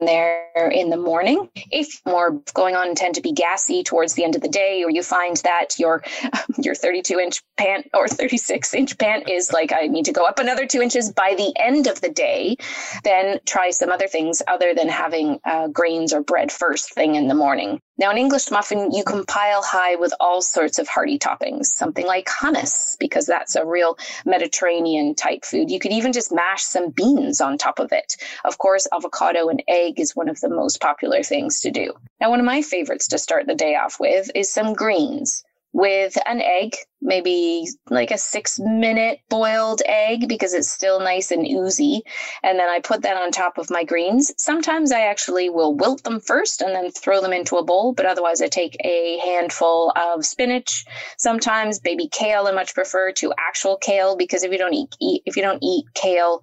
there 0.00 0.70
in 0.72 0.90
the 0.90 0.96
morning. 0.96 1.48
If 1.70 2.00
more 2.04 2.32
going 2.54 2.74
on 2.74 2.94
tend 2.94 3.14
to 3.16 3.22
be 3.22 3.32
gassy 3.32 3.82
towards 3.82 4.14
the 4.14 4.24
end 4.24 4.36
of 4.36 4.42
the 4.42 4.48
day, 4.48 4.82
or 4.84 4.90
you 4.90 5.02
find 5.02 5.36
that 5.38 5.78
your 5.78 6.02
your 6.58 6.74
32 6.74 7.18
inch 7.18 7.42
pant 7.56 7.88
or 7.94 8.08
36 8.08 8.74
inch 8.74 8.98
pant 8.98 9.28
is 9.28 9.52
like 9.52 9.72
I 9.72 9.86
need 9.86 10.04
to 10.06 10.12
go 10.12 10.24
up 10.24 10.38
another 10.38 10.66
two 10.66 10.82
inches 10.82 11.12
by 11.12 11.34
the 11.36 11.52
end 11.58 11.86
of 11.86 12.00
the 12.00 12.10
day, 12.10 12.56
then 13.04 13.38
try 13.46 13.70
some 13.70 13.90
other 13.90 14.08
things 14.08 14.42
other 14.46 14.74
than 14.74 14.88
having 14.88 15.40
uh, 15.44 15.68
grains 15.68 16.12
or 16.12 16.22
bread 16.22 16.52
first 16.52 16.92
thing 16.92 17.14
in 17.14 17.28
the 17.28 17.34
morning. 17.34 17.80
Now, 17.98 18.10
an 18.10 18.18
English 18.18 18.50
muffin, 18.50 18.92
you 18.92 19.04
can 19.04 19.24
pile 19.24 19.62
high 19.62 19.96
with 19.96 20.12
all 20.20 20.42
sorts 20.42 20.78
of 20.78 20.86
hearty 20.86 21.18
toppings, 21.18 21.66
something 21.66 22.06
like 22.06 22.26
hummus, 22.26 22.96
because 22.98 23.24
that's 23.24 23.56
a 23.56 23.64
real 23.64 23.96
Mediterranean 24.26 25.14
type 25.14 25.46
food. 25.46 25.70
You 25.70 25.78
could 25.78 25.92
even 25.92 26.12
just 26.12 26.30
mash 26.30 26.62
some 26.62 26.90
beans 26.90 27.40
on 27.40 27.56
top 27.56 27.78
of 27.78 27.92
it. 27.92 28.16
Of 28.44 28.58
course, 28.58 28.86
avocado 28.92 29.48
and 29.48 29.62
egg 29.66 29.98
is 29.98 30.14
one 30.14 30.28
of 30.28 30.40
the 30.40 30.50
most 30.50 30.80
popular 30.80 31.22
things 31.22 31.60
to 31.60 31.70
do. 31.70 31.94
Now, 32.20 32.28
one 32.28 32.40
of 32.40 32.46
my 32.46 32.60
favorites 32.60 33.08
to 33.08 33.18
start 33.18 33.46
the 33.46 33.54
day 33.54 33.76
off 33.76 33.98
with 33.98 34.30
is 34.34 34.52
some 34.52 34.74
greens 34.74 35.42
with 35.72 36.16
an 36.26 36.40
egg, 36.40 36.74
maybe 37.00 37.66
like 37.90 38.10
a 38.10 38.18
six 38.18 38.58
minute 38.58 39.20
boiled 39.28 39.82
egg 39.86 40.28
because 40.28 40.54
it's 40.54 40.70
still 40.70 41.00
nice 41.00 41.30
and 41.30 41.46
oozy. 41.46 42.02
And 42.42 42.58
then 42.58 42.68
I 42.68 42.80
put 42.80 43.02
that 43.02 43.16
on 43.16 43.30
top 43.30 43.58
of 43.58 43.70
my 43.70 43.84
greens. 43.84 44.32
Sometimes 44.38 44.92
I 44.92 45.02
actually 45.02 45.50
will 45.50 45.74
wilt 45.74 46.04
them 46.04 46.20
first 46.20 46.62
and 46.62 46.74
then 46.74 46.90
throw 46.90 47.20
them 47.20 47.32
into 47.32 47.56
a 47.56 47.64
bowl, 47.64 47.92
but 47.92 48.06
otherwise 48.06 48.40
I 48.40 48.48
take 48.48 48.76
a 48.84 49.18
handful 49.18 49.92
of 49.96 50.24
spinach. 50.24 50.84
Sometimes 51.18 51.78
baby 51.78 52.08
kale 52.08 52.46
I 52.46 52.52
much 52.52 52.74
prefer 52.74 53.12
to 53.12 53.32
actual 53.38 53.76
kale 53.76 54.16
because 54.16 54.42
if 54.42 54.52
you 54.52 54.58
don't 54.58 54.74
eat, 54.74 54.96
eat 55.00 55.22
if 55.26 55.36
you 55.36 55.42
don't 55.42 55.62
eat 55.62 55.86
kale, 55.94 56.42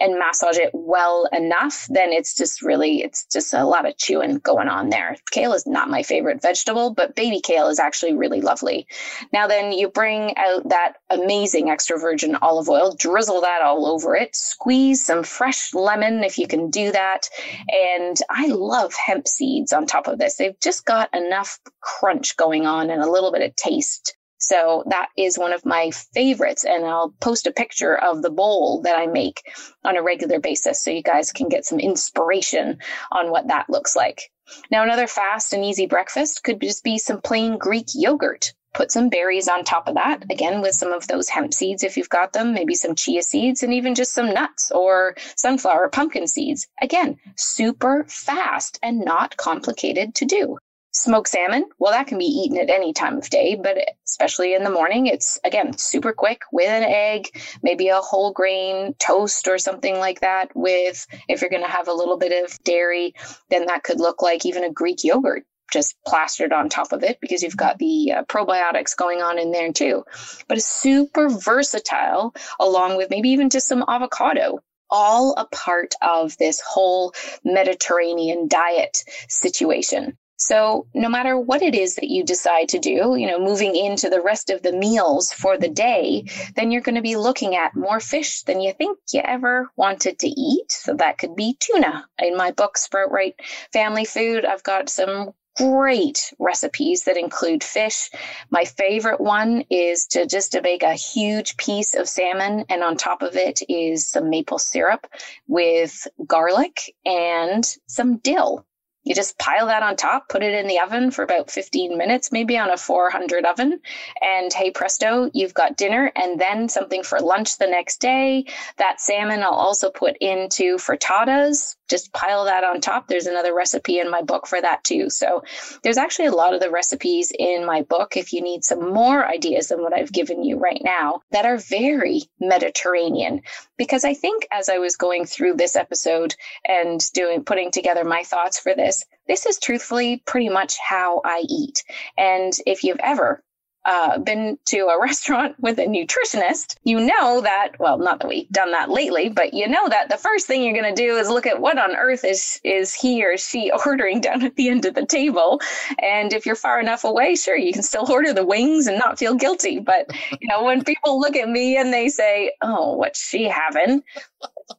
and 0.00 0.18
massage 0.18 0.58
it 0.58 0.70
well 0.72 1.28
enough, 1.32 1.86
then 1.90 2.12
it's 2.12 2.34
just 2.34 2.62
really, 2.62 3.02
it's 3.02 3.24
just 3.26 3.54
a 3.54 3.64
lot 3.64 3.86
of 3.86 3.96
chewing 3.96 4.38
going 4.38 4.68
on 4.68 4.90
there. 4.90 5.16
Kale 5.30 5.52
is 5.52 5.66
not 5.66 5.90
my 5.90 6.02
favorite 6.02 6.42
vegetable, 6.42 6.94
but 6.94 7.16
baby 7.16 7.40
kale 7.40 7.68
is 7.68 7.78
actually 7.78 8.14
really 8.14 8.40
lovely. 8.40 8.86
Now, 9.32 9.46
then 9.46 9.72
you 9.72 9.87
bring 9.92 10.36
out 10.36 10.68
that 10.68 10.94
amazing 11.10 11.70
extra 11.70 11.98
virgin 11.98 12.36
olive 12.36 12.68
oil, 12.68 12.94
drizzle 12.94 13.40
that 13.42 13.62
all 13.62 13.86
over 13.86 14.14
it, 14.14 14.34
squeeze 14.34 15.04
some 15.04 15.22
fresh 15.22 15.74
lemon 15.74 16.24
if 16.24 16.38
you 16.38 16.46
can 16.46 16.70
do 16.70 16.92
that. 16.92 17.28
And 17.68 18.16
I 18.30 18.46
love 18.48 18.94
hemp 18.94 19.28
seeds 19.28 19.72
on 19.72 19.86
top 19.86 20.08
of 20.08 20.18
this. 20.18 20.36
They've 20.36 20.58
just 20.60 20.84
got 20.84 21.14
enough 21.14 21.58
crunch 21.80 22.36
going 22.36 22.66
on 22.66 22.90
and 22.90 23.02
a 23.02 23.10
little 23.10 23.32
bit 23.32 23.42
of 23.42 23.56
taste 23.56 24.16
so 24.38 24.84
that 24.86 25.08
is 25.16 25.36
one 25.36 25.52
of 25.52 25.66
my 25.66 25.90
favorites. 25.90 26.64
And 26.64 26.84
I'll 26.84 27.10
post 27.20 27.46
a 27.46 27.52
picture 27.52 27.96
of 27.96 28.22
the 28.22 28.30
bowl 28.30 28.82
that 28.82 28.98
I 28.98 29.06
make 29.06 29.42
on 29.84 29.96
a 29.96 30.02
regular 30.02 30.38
basis 30.40 30.82
so 30.82 30.90
you 30.90 31.02
guys 31.02 31.32
can 31.32 31.48
get 31.48 31.64
some 31.64 31.80
inspiration 31.80 32.78
on 33.10 33.30
what 33.30 33.48
that 33.48 33.68
looks 33.68 33.96
like. 33.96 34.30
Now, 34.70 34.82
another 34.82 35.06
fast 35.06 35.52
and 35.52 35.64
easy 35.64 35.86
breakfast 35.86 36.42
could 36.42 36.60
just 36.60 36.82
be 36.82 36.98
some 36.98 37.20
plain 37.20 37.58
Greek 37.58 37.88
yogurt. 37.94 38.54
Put 38.78 38.92
some 38.92 39.08
berries 39.08 39.48
on 39.48 39.64
top 39.64 39.88
of 39.88 39.96
that, 39.96 40.22
again, 40.30 40.60
with 40.60 40.72
some 40.72 40.92
of 40.92 41.08
those 41.08 41.28
hemp 41.28 41.52
seeds 41.52 41.82
if 41.82 41.96
you've 41.96 42.08
got 42.08 42.32
them, 42.32 42.54
maybe 42.54 42.76
some 42.76 42.94
chia 42.94 43.22
seeds, 43.22 43.64
and 43.64 43.74
even 43.74 43.96
just 43.96 44.12
some 44.12 44.32
nuts 44.32 44.70
or 44.70 45.16
sunflower 45.34 45.88
pumpkin 45.88 46.28
seeds. 46.28 46.68
Again, 46.80 47.16
super 47.34 48.04
fast 48.06 48.78
and 48.80 49.00
not 49.00 49.36
complicated 49.36 50.14
to 50.14 50.26
do. 50.26 50.58
Smoked 50.92 51.28
salmon, 51.28 51.64
well, 51.80 51.90
that 51.90 52.06
can 52.06 52.18
be 52.18 52.26
eaten 52.26 52.56
at 52.56 52.70
any 52.70 52.92
time 52.92 53.18
of 53.18 53.28
day, 53.30 53.56
but 53.60 53.78
especially 54.06 54.54
in 54.54 54.62
the 54.62 54.70
morning, 54.70 55.06
it's 55.06 55.40
again 55.44 55.76
super 55.76 56.12
quick 56.12 56.42
with 56.52 56.68
an 56.68 56.84
egg, 56.84 57.36
maybe 57.64 57.88
a 57.88 58.00
whole 58.00 58.32
grain 58.32 58.94
toast 59.00 59.48
or 59.48 59.58
something 59.58 59.98
like 59.98 60.20
that. 60.20 60.52
With 60.54 61.04
if 61.28 61.40
you're 61.40 61.50
going 61.50 61.64
to 61.64 61.68
have 61.68 61.88
a 61.88 61.92
little 61.92 62.16
bit 62.16 62.44
of 62.44 62.56
dairy, 62.62 63.16
then 63.50 63.66
that 63.66 63.82
could 63.82 63.98
look 63.98 64.22
like 64.22 64.46
even 64.46 64.62
a 64.62 64.72
Greek 64.72 65.02
yogurt 65.02 65.44
just 65.72 65.96
plastered 66.06 66.52
on 66.52 66.68
top 66.68 66.92
of 66.92 67.02
it 67.02 67.18
because 67.20 67.42
you've 67.42 67.56
got 67.56 67.78
the 67.78 68.12
uh, 68.12 68.24
probiotics 68.24 68.96
going 68.96 69.20
on 69.20 69.38
in 69.38 69.52
there 69.52 69.72
too. 69.72 70.04
But 70.48 70.58
it's 70.58 70.66
super 70.66 71.28
versatile, 71.28 72.34
along 72.58 72.96
with 72.96 73.10
maybe 73.10 73.30
even 73.30 73.50
just 73.50 73.68
some 73.68 73.84
avocado 73.86 74.60
all 74.90 75.34
a 75.36 75.44
part 75.46 75.94
of 76.00 76.36
this 76.38 76.62
whole 76.66 77.12
Mediterranean 77.44 78.48
diet 78.48 79.04
situation. 79.28 80.16
So, 80.40 80.86
no 80.94 81.08
matter 81.08 81.36
what 81.36 81.62
it 81.62 81.74
is 81.74 81.96
that 81.96 82.08
you 82.08 82.22
decide 82.22 82.68
to 82.68 82.78
do, 82.78 83.16
you 83.16 83.26
know, 83.26 83.40
moving 83.40 83.74
into 83.74 84.08
the 84.08 84.22
rest 84.22 84.50
of 84.50 84.62
the 84.62 84.72
meals 84.72 85.32
for 85.32 85.58
the 85.58 85.68
day, 85.68 86.26
then 86.54 86.70
you're 86.70 86.80
going 86.80 86.94
to 86.94 87.02
be 87.02 87.16
looking 87.16 87.56
at 87.56 87.74
more 87.74 87.98
fish 87.98 88.42
than 88.42 88.60
you 88.60 88.72
think 88.72 89.00
you 89.12 89.20
ever 89.24 89.68
wanted 89.74 90.20
to 90.20 90.28
eat. 90.28 90.70
So, 90.70 90.94
that 90.94 91.18
could 91.18 91.34
be 91.34 91.56
tuna. 91.58 92.06
In 92.20 92.36
my 92.36 92.52
book, 92.52 92.78
Sprout 92.78 93.10
Right 93.10 93.34
Family 93.72 94.04
Food, 94.04 94.44
I've 94.44 94.62
got 94.62 94.88
some 94.88 95.32
great 95.58 96.32
recipes 96.38 97.04
that 97.04 97.16
include 97.16 97.64
fish. 97.64 98.10
My 98.48 98.64
favorite 98.64 99.20
one 99.20 99.64
is 99.70 100.06
to 100.12 100.24
just 100.24 100.52
to 100.52 100.62
make 100.62 100.84
a 100.84 100.94
huge 100.94 101.56
piece 101.56 101.94
of 101.94 102.08
salmon 102.08 102.64
and 102.68 102.84
on 102.84 102.96
top 102.96 103.22
of 103.22 103.34
it 103.34 103.60
is 103.68 104.06
some 104.06 104.30
maple 104.30 104.60
syrup 104.60 105.08
with 105.48 106.06
garlic 106.26 106.94
and 107.04 107.64
some 107.88 108.18
dill. 108.18 108.64
You 109.02 109.14
just 109.14 109.38
pile 109.38 109.66
that 109.66 109.82
on 109.82 109.96
top, 109.96 110.28
put 110.28 110.42
it 110.42 110.54
in 110.54 110.66
the 110.68 110.80
oven 110.80 111.10
for 111.10 111.24
about 111.24 111.50
15 111.50 111.96
minutes, 111.96 112.30
maybe 112.30 112.58
on 112.58 112.70
a 112.70 112.76
400 112.76 113.46
oven. 113.46 113.80
And 114.20 114.52
hey 114.52 114.70
presto, 114.70 115.30
you've 115.32 115.54
got 115.54 115.76
dinner 115.76 116.12
and 116.14 116.40
then 116.40 116.68
something 116.68 117.02
for 117.02 117.18
lunch 117.18 117.58
the 117.58 117.66
next 117.66 118.00
day. 118.02 118.44
That 118.76 119.00
salmon 119.00 119.42
I'll 119.42 119.50
also 119.50 119.90
put 119.90 120.16
into 120.18 120.76
frittatas 120.76 121.74
just 121.88 122.12
pile 122.12 122.44
that 122.44 122.64
on 122.64 122.80
top. 122.80 123.08
There's 123.08 123.26
another 123.26 123.54
recipe 123.54 123.98
in 123.98 124.10
my 124.10 124.22
book 124.22 124.46
for 124.46 124.60
that 124.60 124.84
too. 124.84 125.10
So 125.10 125.42
there's 125.82 125.98
actually 125.98 126.26
a 126.26 126.32
lot 126.32 126.54
of 126.54 126.60
the 126.60 126.70
recipes 126.70 127.32
in 127.36 127.64
my 127.66 127.82
book, 127.82 128.16
if 128.16 128.32
you 128.32 128.42
need 128.42 128.64
some 128.64 128.92
more 128.92 129.26
ideas 129.26 129.68
than 129.68 129.82
what 129.82 129.92
I've 129.92 130.12
given 130.12 130.44
you 130.44 130.58
right 130.58 130.80
now, 130.84 131.20
that 131.30 131.46
are 131.46 131.56
very 131.56 132.22
Mediterranean. 132.40 133.42
Because 133.76 134.04
I 134.04 134.14
think 134.14 134.46
as 134.50 134.68
I 134.68 134.78
was 134.78 134.96
going 134.96 135.24
through 135.24 135.54
this 135.54 135.76
episode 135.76 136.34
and 136.66 137.00
doing 137.12 137.44
putting 137.44 137.70
together 137.70 138.04
my 138.04 138.22
thoughts 138.22 138.58
for 138.58 138.74
this, 138.74 139.04
this 139.26 139.46
is 139.46 139.58
truthfully 139.58 140.22
pretty 140.26 140.48
much 140.48 140.76
how 140.78 141.20
I 141.24 141.44
eat. 141.48 141.84
And 142.16 142.52
if 142.66 142.84
you've 142.84 143.00
ever 143.02 143.42
uh, 143.88 144.18
been 144.18 144.58
to 144.66 144.86
a 144.86 145.00
restaurant 145.02 145.56
with 145.58 145.78
a 145.78 145.86
nutritionist, 145.86 146.76
you 146.84 147.00
know 147.00 147.40
that, 147.40 147.72
well, 147.78 147.98
not 147.98 148.20
that 148.20 148.28
we've 148.28 148.48
done 148.50 148.70
that 148.72 148.90
lately, 148.90 149.30
but 149.30 149.54
you 149.54 149.66
know 149.66 149.88
that 149.88 150.10
the 150.10 150.18
first 150.18 150.46
thing 150.46 150.62
you're 150.62 150.80
going 150.80 150.94
to 150.94 151.02
do 151.02 151.16
is 151.16 151.28
look 151.28 151.46
at 151.46 151.60
what 151.60 151.78
on 151.78 151.96
earth 151.96 152.24
is, 152.24 152.60
is 152.64 152.94
he 152.94 153.24
or 153.24 153.36
she 153.38 153.72
ordering 153.86 154.20
down 154.20 154.42
at 154.44 154.56
the 154.56 154.68
end 154.68 154.84
of 154.84 154.94
the 154.94 155.06
table. 155.06 155.60
And 156.00 156.32
if 156.32 156.44
you're 156.44 156.54
far 156.54 156.78
enough 156.78 157.04
away, 157.04 157.34
sure, 157.34 157.56
you 157.56 157.72
can 157.72 157.82
still 157.82 158.10
order 158.10 158.32
the 158.34 158.44
wings 158.44 158.86
and 158.86 158.98
not 158.98 159.18
feel 159.18 159.34
guilty. 159.34 159.78
But, 159.78 160.10
you 160.38 160.48
know, 160.48 160.64
when 160.64 160.84
people 160.84 161.18
look 161.18 161.34
at 161.34 161.48
me 161.48 161.78
and 161.78 161.92
they 161.92 162.08
say, 162.10 162.52
oh, 162.60 162.94
what's 162.94 163.20
she 163.20 163.44
having? 163.44 164.02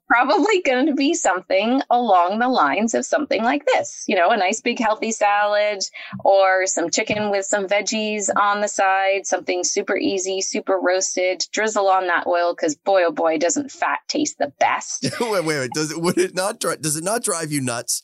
Probably 0.07 0.61
going 0.61 0.85
to 0.85 0.93
be 0.93 1.13
something 1.13 1.81
along 1.89 2.39
the 2.39 2.47
lines 2.47 2.93
of 2.93 3.05
something 3.05 3.43
like 3.43 3.65
this 3.65 4.05
you 4.07 4.15
know, 4.15 4.29
a 4.31 4.37
nice 4.37 4.59
big 4.59 4.79
healthy 4.79 5.11
salad 5.11 5.79
or 6.25 6.65
some 6.65 6.89
chicken 6.89 7.29
with 7.29 7.45
some 7.45 7.67
veggies 7.67 8.29
on 8.35 8.59
the 8.61 8.67
side, 8.67 9.25
something 9.25 9.63
super 9.63 9.95
easy, 9.95 10.41
super 10.41 10.79
roasted. 10.81 11.45
Drizzle 11.51 11.87
on 11.87 12.07
that 12.07 12.25
oil 12.25 12.53
because 12.53 12.75
boy, 12.75 13.03
oh 13.03 13.11
boy, 13.11 13.37
doesn't 13.37 13.71
fat 13.71 13.99
taste 14.07 14.39
the 14.39 14.51
best. 14.59 15.07
wait, 15.19 15.45
wait, 15.45 15.45
wait. 15.45 15.71
Does 15.73 15.91
it, 15.91 16.01
would 16.01 16.17
it 16.17 16.35
not, 16.35 16.59
does 16.59 16.97
it 16.97 17.03
not 17.03 17.23
drive 17.23 17.51
you 17.51 17.61
nuts? 17.61 18.01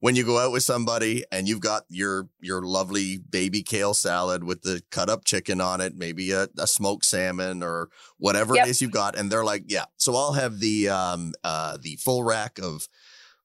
When 0.00 0.14
you 0.14 0.24
go 0.24 0.38
out 0.38 0.52
with 0.52 0.62
somebody 0.62 1.24
and 1.32 1.48
you've 1.48 1.60
got 1.60 1.84
your 1.88 2.28
your 2.40 2.62
lovely 2.62 3.18
baby 3.18 3.62
kale 3.62 3.94
salad 3.94 4.44
with 4.44 4.62
the 4.62 4.82
cut 4.90 5.10
up 5.10 5.24
chicken 5.24 5.60
on 5.60 5.80
it, 5.80 5.96
maybe 5.96 6.30
a, 6.32 6.48
a 6.58 6.66
smoked 6.66 7.04
salmon 7.04 7.62
or 7.62 7.88
whatever 8.18 8.54
yep. 8.54 8.66
it 8.66 8.70
is 8.70 8.82
you've 8.82 8.90
got, 8.90 9.16
and 9.16 9.30
they're 9.30 9.44
like, 9.44 9.64
"Yeah, 9.66 9.86
so 9.96 10.14
I'll 10.14 10.34
have 10.34 10.60
the 10.60 10.88
um 10.88 11.32
uh 11.44 11.78
the 11.80 11.96
full 11.96 12.22
rack 12.22 12.58
of." 12.58 12.88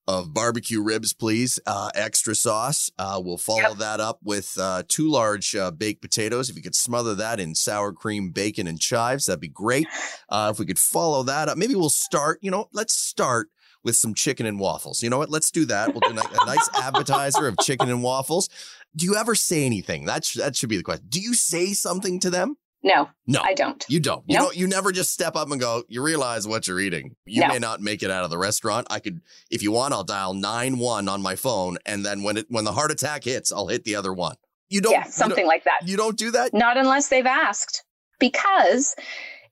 Of 0.05 0.33
barbecue 0.33 0.81
ribs, 0.81 1.13
please. 1.13 1.61
Uh, 1.65 1.89
extra 1.95 2.35
sauce. 2.35 2.91
Uh, 2.99 3.21
we'll 3.23 3.37
follow 3.37 3.69
yep. 3.69 3.77
that 3.77 3.99
up 4.01 4.19
with 4.21 4.53
uh, 4.59 4.83
two 4.89 5.09
large 5.09 5.55
uh, 5.55 5.71
baked 5.71 6.01
potatoes. 6.01 6.49
If 6.49 6.57
you 6.57 6.61
could 6.61 6.75
smother 6.75 7.15
that 7.15 7.39
in 7.39 7.55
sour 7.55 7.93
cream, 7.93 8.31
bacon, 8.31 8.67
and 8.67 8.77
chives, 8.77 9.27
that'd 9.27 9.39
be 9.39 9.47
great. 9.47 9.87
Uh, 10.27 10.49
if 10.51 10.59
we 10.59 10.65
could 10.65 10.77
follow 10.77 11.23
that 11.23 11.47
up, 11.47 11.57
maybe 11.57 11.75
we'll 11.75 11.89
start. 11.89 12.39
You 12.41 12.51
know, 12.51 12.67
let's 12.73 12.93
start 12.93 13.47
with 13.83 13.95
some 13.95 14.13
chicken 14.13 14.45
and 14.45 14.59
waffles. 14.59 15.03
You 15.03 15.09
know 15.09 15.17
what? 15.17 15.29
Let's 15.29 15.51
do 15.51 15.65
that. 15.65 15.93
We'll 15.93 16.01
do 16.01 16.11
a 16.11 16.45
nice 16.45 16.69
appetizer 16.75 17.47
of 17.47 17.57
chicken 17.59 17.89
and 17.89 18.03
waffles. 18.03 18.49
Do 18.95 19.05
you 19.05 19.15
ever 19.15 19.35
say 19.35 19.65
anything? 19.65 20.05
That 20.05 20.25
sh- 20.25 20.35
that 20.35 20.55
should 20.55 20.69
be 20.69 20.77
the 20.77 20.83
question. 20.83 21.05
Do 21.09 21.19
you 21.19 21.33
say 21.33 21.73
something 21.73 22.19
to 22.21 22.29
them? 22.29 22.55
No, 22.85 23.09
no, 23.25 23.39
I 23.41 23.53
don't. 23.53 23.83
You 23.87 24.01
don't. 24.01 24.25
You 24.27 24.37
don't. 24.37 24.57
You 24.57 24.67
never 24.67 24.91
just 24.91 25.13
step 25.13 25.37
up 25.37 25.49
and 25.49 25.59
go. 25.59 25.83
You 25.87 26.03
realize 26.03 26.45
what 26.45 26.67
you're 26.67 26.81
eating. 26.81 27.15
You 27.25 27.41
no. 27.41 27.47
may 27.47 27.59
not 27.59 27.79
make 27.79 28.03
it 28.03 28.11
out 28.11 28.25
of 28.25 28.29
the 28.29 28.37
restaurant. 28.37 28.87
I 28.89 28.99
could, 28.99 29.21
if 29.49 29.63
you 29.63 29.71
want, 29.71 29.93
I'll 29.93 30.03
dial 30.03 30.33
nine 30.33 30.77
one 30.77 31.07
on 31.07 31.21
my 31.21 31.37
phone, 31.37 31.77
and 31.85 32.05
then 32.05 32.23
when 32.23 32.35
it 32.35 32.47
when 32.49 32.65
the 32.65 32.73
heart 32.73 32.91
attack 32.91 33.23
hits, 33.23 33.53
I'll 33.53 33.67
hit 33.67 33.85
the 33.85 33.95
other 33.95 34.11
one. 34.11 34.35
You 34.67 34.81
don't. 34.81 34.91
Yeah, 34.91 35.03
something 35.03 35.43
don't, 35.43 35.47
like 35.47 35.63
that. 35.63 35.87
You 35.87 35.95
don't 35.95 36.17
do 36.17 36.31
that. 36.31 36.53
Not 36.53 36.75
unless 36.75 37.07
they've 37.07 37.25
asked, 37.25 37.85
because 38.19 38.95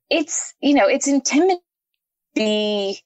it's 0.10 0.54
you 0.60 0.74
know 0.74 0.88
it's 0.88 1.08
intimidating 1.08 1.62
be 2.34 3.02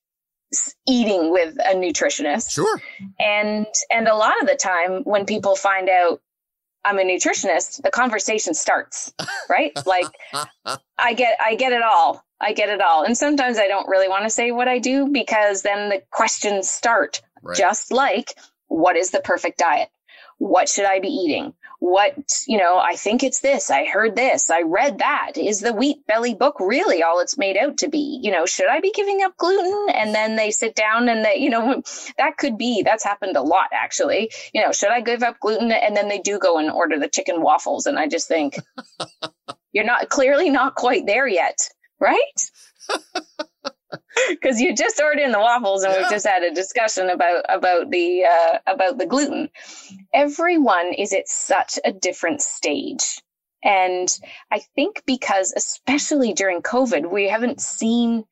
eating 0.87 1.31
with 1.31 1.55
a 1.59 1.75
nutritionist. 1.75 2.51
Sure. 2.51 2.81
And 3.19 3.67
and 3.91 4.07
a 4.07 4.15
lot 4.15 4.39
of 4.41 4.47
the 4.47 4.55
time 4.55 5.03
when 5.03 5.25
people 5.25 5.55
find 5.55 5.89
out 5.89 6.21
I'm 6.83 6.99
a 6.99 7.03
nutritionist, 7.03 7.81
the 7.81 7.89
conversation 7.89 8.53
starts, 8.53 9.13
right? 9.49 9.71
like 9.85 10.07
I 10.97 11.13
get 11.13 11.37
I 11.43 11.55
get 11.55 11.71
it 11.71 11.81
all. 11.81 12.23
I 12.39 12.53
get 12.53 12.69
it 12.69 12.81
all. 12.81 13.03
And 13.03 13.17
sometimes 13.17 13.57
I 13.57 13.67
don't 13.67 13.87
really 13.87 14.09
want 14.09 14.23
to 14.25 14.29
say 14.29 14.51
what 14.51 14.67
I 14.67 14.79
do 14.79 15.07
because 15.07 15.61
then 15.61 15.89
the 15.89 16.01
questions 16.11 16.69
start. 16.69 17.21
Right. 17.41 17.57
Just 17.57 17.91
like 17.91 18.33
what 18.67 18.95
is 18.95 19.11
the 19.11 19.21
perfect 19.21 19.59
diet? 19.59 19.89
What 20.37 20.67
should 20.67 20.85
I 20.85 20.99
be 20.99 21.07
eating? 21.07 21.53
What 21.85 22.15
you 22.47 22.57
know 22.57 22.79
i 22.79 22.95
think 22.95 23.23
it's 23.23 23.41
this 23.41 23.69
i 23.69 23.85
heard 23.85 24.15
this 24.15 24.49
i 24.49 24.63
read 24.63 24.99
that. 24.99 25.33
Is 25.37 25.59
the 25.59 25.73
wheat 25.73 26.05
belly 26.07 26.33
book 26.33 26.55
really 26.59 27.03
all 27.03 27.19
it's 27.19 27.37
made 27.37 27.57
out 27.57 27.77
to 27.79 27.89
be? 27.89 28.19
You 28.23 28.31
know 28.31 28.45
should 28.45 28.69
i 28.69 28.79
be 28.81 28.91
giving 28.91 29.21
up 29.23 29.37
gluten? 29.37 29.87
And 29.93 30.15
then 30.15 30.35
they 30.35 30.51
sit 30.51 30.75
down 30.75 31.09
and 31.09 31.23
they 31.23 31.37
you 31.37 31.49
know 31.49 31.83
that 32.17 32.37
could 32.37 32.57
be 32.57 32.81
that's 32.83 33.03
happened 33.03 33.37
a 33.37 33.41
lot 33.41 33.69
actually. 33.73 34.31
You 34.53 34.63
know 34.63 34.71
should 34.71 34.89
i 34.91 35.01
give 35.01 35.23
up 35.23 35.39
gluten? 35.39 35.71
And 35.71 35.95
then 35.95 36.09
they 36.09 36.19
do 36.19 36.39
go 36.39 36.57
and 36.57 36.71
order 36.71 36.99
the 36.99 37.09
chicken 37.09 37.41
waffles 37.41 37.85
and 37.85 37.99
i 37.99 38.07
just 38.07 38.27
think 38.27 38.57
You're 39.73 39.85
not 39.85 40.09
clearly 40.09 40.49
not 40.49 40.75
quite 40.75 41.05
there 41.05 41.27
yet, 41.27 41.69
right? 41.99 42.17
Because 44.29 44.61
you 44.61 44.73
just 44.75 45.01
ordered 45.01 45.21
in 45.21 45.31
the 45.31 45.39
waffles, 45.39 45.83
and 45.83 45.93
yeah. 45.93 46.03
we 46.03 46.09
just 46.09 46.25
had 46.25 46.43
a 46.43 46.53
discussion 46.53 47.09
about 47.09 47.45
about 47.49 47.91
the 47.91 48.23
uh, 48.23 48.59
about 48.65 48.97
the 48.97 49.05
gluten. 49.05 49.49
Everyone 50.13 50.93
is 50.93 51.13
at 51.13 51.27
such 51.27 51.79
a 51.83 51.91
different 51.91 52.41
stage, 52.41 53.19
and 53.63 54.07
I 54.51 54.59
think 54.75 55.03
because 55.05 55.53
especially 55.55 56.33
during 56.33 56.61
COVID, 56.61 57.11
we 57.11 57.27
haven't 57.27 57.59
seen 57.59 58.25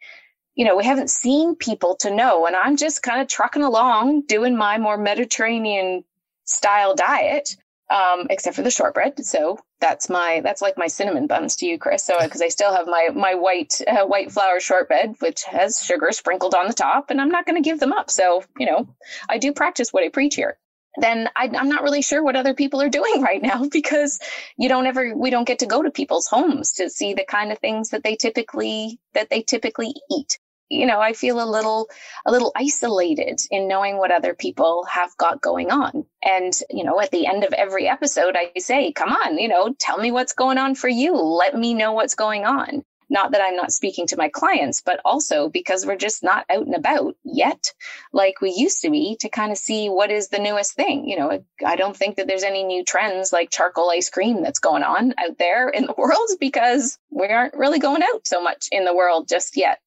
you 0.56 0.66
know, 0.66 0.76
we 0.76 0.86
haven't 0.86 1.10
seen 1.10 1.56
people 1.56 1.96
to 1.96 2.12
know. 2.12 2.46
And 2.46 2.56
I'm 2.56 2.78
just 2.78 3.02
kind 3.02 3.22
of 3.22 3.28
trucking 3.28 3.64
along 3.64 4.24
doing 4.28 4.56
my 4.56 4.78
more 4.78 4.98
Mediterranean 4.98 6.04
style 6.46 6.96
diet, 6.96 7.56
um, 7.90 8.28
except 8.30 8.56
for 8.56 8.62
the 8.62 8.72
shortbread. 8.72 9.24
So 9.26 9.60
that's 9.84 10.10
my 10.10 10.40
that's 10.42 10.62
like 10.62 10.78
my 10.78 10.88
cinnamon 10.88 11.28
buns 11.28 11.58
to 11.58 11.66
you, 11.66 11.78
Chris. 11.78 12.06
So 12.06 12.16
because 12.22 12.42
I 12.42 12.48
still 12.48 12.74
have 12.74 12.88
my 12.88 13.10
my 13.14 13.36
white 13.36 13.82
uh, 13.86 14.06
white 14.06 14.32
flour 14.32 14.62
shortbread, 14.62 15.16
which 15.20 15.44
has 15.44 15.84
sugar 15.84 16.10
sprinkled 16.14 16.56
on 16.56 16.68
the 16.68 16.74
top, 16.74 17.10
and 17.10 17.20
I'm 17.20 17.30
not 17.30 17.46
going 17.46 17.62
to 17.62 17.70
give 17.70 17.82
them 17.82 17.92
up. 17.92 18.10
So 18.10 18.44
you 18.58 18.66
know, 18.66 18.88
I 19.30 19.40
do 19.40 19.52
practice 19.52 19.92
what 19.92 20.04
I 20.04 20.10
preach 20.10 20.36
here. 20.36 20.58
Then 20.98 21.28
I, 21.36 21.50
I'm 21.58 21.68
not 21.68 21.84
really 21.84 22.02
sure 22.02 22.24
what 22.24 22.38
other 22.38 22.54
people 22.54 22.82
are 22.82 22.90
doing 23.00 23.22
right 23.22 23.42
now 23.42 23.68
because 23.70 24.20
you 24.58 24.70
don't 24.70 24.88
ever 24.88 25.14
we 25.18 25.30
don't 25.30 25.48
get 25.48 25.60
to 25.60 25.66
go 25.66 25.84
to 25.84 25.92
people's 25.92 26.28
homes 26.28 26.72
to 26.74 26.90
see 26.90 27.14
the 27.14 27.26
kind 27.26 27.52
of 27.52 27.60
things 27.60 27.90
that 27.90 28.04
they 28.04 28.16
typically 28.16 29.00
that 29.14 29.30
they 29.30 29.42
typically 29.42 29.94
eat 30.10 30.40
you 30.74 30.86
know, 30.86 31.00
I 31.00 31.14
feel 31.14 31.42
a 31.42 31.50
little, 31.50 31.90
a 32.26 32.32
little 32.32 32.52
isolated 32.56 33.40
in 33.52 33.68
knowing 33.68 33.98
what 33.98 34.12
other 34.12 34.34
people 34.34 34.86
have 34.86 35.16
got 35.18 35.42
going 35.42 35.72
on. 35.72 36.06
And, 36.24 36.54
you 36.70 36.84
know, 36.84 37.00
at 37.00 37.12
the 37.12 37.28
end 37.28 37.44
of 37.44 37.54
every 37.54 37.88
episode, 37.88 38.36
I 38.36 38.60
say, 38.60 38.92
come 38.92 39.12
on, 39.12 39.38
you 39.38 39.48
know, 39.48 39.74
tell 39.80 39.98
me 39.98 40.12
what's 40.12 40.34
going 40.34 40.58
on 40.58 40.76
for 40.76 40.88
you. 40.88 41.16
Let 41.16 41.56
me 41.56 41.74
know 41.74 41.94
what's 41.94 42.16
going 42.16 42.46
on. 42.46 42.84
Not 43.14 43.32
that 43.32 43.42
I'm 43.42 43.56
not 43.56 43.72
speaking 43.72 44.08
to 44.08 44.18
my 44.18 44.28
clients, 44.30 44.82
but 44.82 45.00
also 45.06 45.48
because 45.48 45.86
we're 45.86 45.96
just 45.96 46.24
not 46.24 46.46
out 46.50 46.66
and 46.66 46.74
about 46.74 47.16
yet, 47.24 47.72
like 48.12 48.42
we 48.42 48.52
used 48.52 48.82
to 48.82 48.90
be, 48.90 49.18
to 49.20 49.30
kind 49.30 49.52
of 49.52 49.58
see 49.60 49.88
what 49.88 50.10
is 50.10 50.30
the 50.30 50.40
newest 50.40 50.74
thing. 50.74 51.08
You 51.08 51.20
know, 51.20 51.44
I 51.64 51.76
don't 51.76 51.96
think 51.96 52.16
that 52.16 52.26
there's 52.26 52.42
any 52.42 52.64
new 52.64 52.84
trends 52.84 53.32
like 53.32 53.52
charcoal 53.52 53.92
ice 53.92 54.10
cream 54.10 54.42
that's 54.42 54.58
going 54.58 54.82
on 54.82 55.14
out 55.20 55.38
there 55.38 55.70
in 55.70 55.86
the 55.86 55.94
world 55.98 56.28
because 56.40 56.98
we 57.12 57.28
aren't 57.28 57.54
really 57.54 57.78
going 57.78 58.02
out 58.02 58.26
so 58.26 58.42
much 58.42 58.68
in 58.72 58.84
the 58.84 58.96
world 58.96 59.28
just 59.28 59.58
yet. 59.58 59.80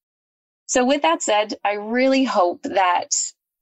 So, 0.67 0.85
with 0.85 1.03
that 1.03 1.23
said, 1.23 1.55
I 1.65 1.75
really 1.75 2.25
hope 2.25 2.63
that, 2.65 3.11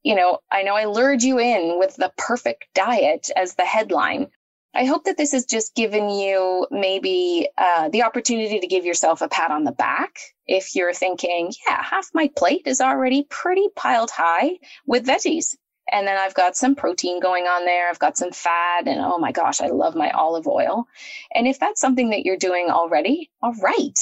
you 0.03 0.15
know, 0.15 0.39
I 0.51 0.63
know 0.63 0.75
I 0.75 0.87
lured 0.87 1.23
you 1.23 1.39
in 1.39 1.79
with 1.79 1.97
the 1.97 2.13
perfect 2.17 2.67
diet 2.75 3.31
as 3.37 3.55
the 3.55 3.65
headline. 3.65 4.29
I 4.75 4.87
hope 4.87 5.05
that 5.05 5.17
this 5.17 5.33
has 5.33 5.45
just 5.45 5.77
given 5.77 6.09
you 6.09 6.67
maybe 6.71 7.49
uh, 7.57 7.91
the 7.91 8.03
opportunity 8.03 8.59
to 8.59 8.67
give 8.67 8.85
yourself 8.85 9.23
a 9.23 9.29
pat 9.29 9.53
on 9.53 9.63
the 9.63 9.73
back 9.73 10.17
if 10.47 10.75
you're 10.75 10.93
thinking, 10.93 11.53
yeah, 11.69 11.83
half 11.83 12.09
my 12.13 12.31
plate 12.37 12.63
is 12.67 12.81
already 12.81 13.25
pretty 13.31 13.69
piled 13.77 14.11
high 14.11 14.59
with 14.87 15.07
veggies. 15.07 15.55
And 15.93 16.09
then 16.09 16.17
I've 16.19 16.35
got 16.35 16.57
some 16.57 16.75
protein 16.75 17.21
going 17.21 17.45
on 17.45 17.67
there. 17.67 17.89
I've 17.89 17.99
got 17.99 18.17
some 18.17 18.33
fat. 18.33 18.89
And 18.89 19.01
oh 19.01 19.19
my 19.19 19.31
gosh, 19.33 19.61
I 19.61 19.69
love 19.69 19.95
my 19.95 20.11
olive 20.11 20.47
oil. 20.49 20.87
And 21.33 21.47
if 21.47 21.61
that's 21.61 21.81
something 21.81 22.11
that 22.11 22.25
you're 22.25 22.37
doing 22.37 22.69
already, 22.71 23.31
all 23.43 23.55
right, 23.55 23.99